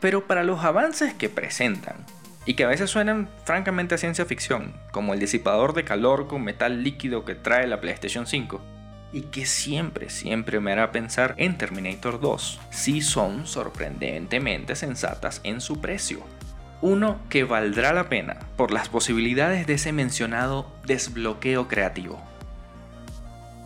Pero 0.00 0.28
para 0.28 0.44
los 0.44 0.64
avances 0.64 1.12
que 1.12 1.28
presentan, 1.28 2.06
y 2.46 2.54
que 2.54 2.64
a 2.64 2.68
veces 2.68 2.88
suenan 2.88 3.28
francamente 3.44 3.96
a 3.96 3.98
ciencia 3.98 4.24
ficción, 4.24 4.72
como 4.92 5.12
el 5.12 5.20
disipador 5.20 5.74
de 5.74 5.84
calor 5.84 6.28
con 6.28 6.42
metal 6.42 6.82
líquido 6.82 7.24
que 7.24 7.34
trae 7.34 7.66
la 7.66 7.80
PlayStation 7.80 8.26
5, 8.26 8.62
y 9.12 9.22
que 9.22 9.46
siempre, 9.46 10.10
siempre 10.10 10.60
me 10.60 10.72
hará 10.72 10.92
pensar 10.92 11.34
en 11.38 11.58
Terminator 11.58 12.20
2, 12.20 12.60
si 12.70 13.02
son 13.02 13.46
sorprendentemente 13.46 14.76
sensatas 14.76 15.40
en 15.42 15.60
su 15.60 15.80
precio. 15.80 16.20
Uno 16.82 17.18
que 17.30 17.44
valdrá 17.44 17.92
la 17.92 18.08
pena 18.08 18.36
por 18.56 18.70
las 18.70 18.88
posibilidades 18.88 19.66
de 19.66 19.74
ese 19.74 19.92
mencionado 19.92 20.70
desbloqueo 20.86 21.68
creativo. 21.68 22.22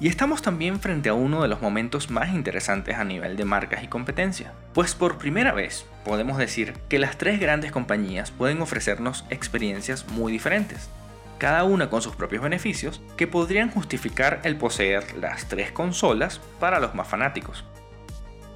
Y 0.01 0.09
estamos 0.09 0.41
también 0.41 0.81
frente 0.81 1.11
a 1.11 1.15
uno 1.15 1.43
de 1.43 1.49
los 1.49 1.61
momentos 1.61 2.11
más 2.11 2.31
interesantes 2.31 2.97
a 2.97 3.05
nivel 3.05 3.37
de 3.37 3.45
marcas 3.45 3.85
y 3.85 3.87
competencia, 3.89 4.55
pues 4.73 4.95
por 4.95 5.19
primera 5.19 5.53
vez 5.53 5.85
podemos 6.07 6.39
decir 6.39 6.73
que 6.89 6.99
las 6.99 7.19
tres 7.19 7.39
grandes 7.39 7.71
compañías 7.71 8.31
pueden 8.31 8.63
ofrecernos 8.63 9.27
experiencias 9.29 10.09
muy 10.09 10.33
diferentes, 10.33 10.89
cada 11.37 11.65
una 11.65 11.91
con 11.91 12.01
sus 12.01 12.17
propios 12.17 12.43
beneficios, 12.43 13.03
que 13.19 13.27
podrían 13.27 13.71
justificar 13.71 14.41
el 14.45 14.57
poseer 14.57 15.19
las 15.19 15.49
tres 15.49 15.71
consolas 15.71 16.41
para 16.59 16.81
los 16.81 16.95
más 16.95 17.07
fanáticos. 17.07 17.67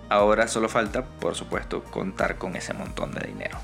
Ahora 0.08 0.48
solo 0.48 0.70
falta, 0.70 1.04
por 1.04 1.34
supuesto, 1.34 1.84
contar 1.84 2.36
con 2.36 2.56
ese 2.56 2.72
montón 2.72 3.12
de 3.12 3.26
dinero. 3.26 3.58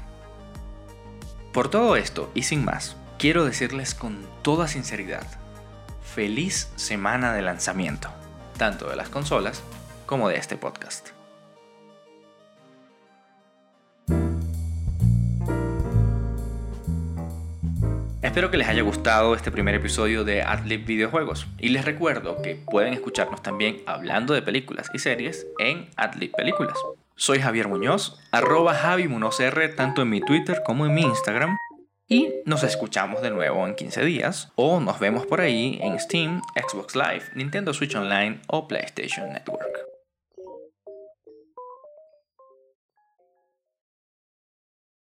Por 1.54 1.70
todo 1.70 1.96
esto 1.96 2.30
y 2.34 2.42
sin 2.42 2.62
más, 2.62 2.96
quiero 3.18 3.46
decirles 3.46 3.94
con 3.94 4.18
toda 4.42 4.68
sinceridad 4.68 5.39
feliz 6.14 6.72
semana 6.74 7.32
de 7.34 7.42
lanzamiento, 7.42 8.10
tanto 8.58 8.90
de 8.90 8.96
las 8.96 9.08
consolas 9.08 9.62
como 10.06 10.28
de 10.28 10.36
este 10.36 10.56
podcast. 10.56 11.10
Espero 18.22 18.50
que 18.50 18.58
les 18.58 18.68
haya 18.68 18.82
gustado 18.82 19.34
este 19.34 19.50
primer 19.50 19.74
episodio 19.74 20.24
de 20.24 20.42
Adlib 20.42 20.84
Videojuegos 20.84 21.46
y 21.58 21.70
les 21.70 21.84
recuerdo 21.84 22.42
que 22.42 22.54
pueden 22.54 22.92
escucharnos 22.92 23.42
también 23.42 23.78
hablando 23.86 24.34
de 24.34 24.42
películas 24.42 24.90
y 24.92 24.98
series 24.98 25.46
en 25.58 25.88
Adlib 25.96 26.32
Películas. 26.32 26.76
Soy 27.16 27.40
Javier 27.40 27.68
Muñoz, 27.68 28.18
arroba 28.32 28.74
Javi 28.74 29.08
tanto 29.76 30.02
en 30.02 30.10
mi 30.10 30.20
Twitter 30.20 30.62
como 30.64 30.86
en 30.86 30.94
mi 30.94 31.02
Instagram 31.02 31.56
y 32.10 32.34
nos 32.44 32.64
escuchamos 32.64 33.22
de 33.22 33.30
nuevo 33.30 33.66
en 33.66 33.76
15 33.76 34.04
días 34.04 34.52
o 34.56 34.80
nos 34.80 34.98
vemos 34.98 35.24
por 35.26 35.40
ahí 35.40 35.78
en 35.80 35.98
Steam, 35.98 36.42
Xbox 36.56 36.96
Live, 36.96 37.22
Nintendo 37.34 37.72
Switch 37.72 37.94
Online 37.94 38.40
o 38.48 38.66
PlayStation 38.66 39.32
Network. 39.32 39.89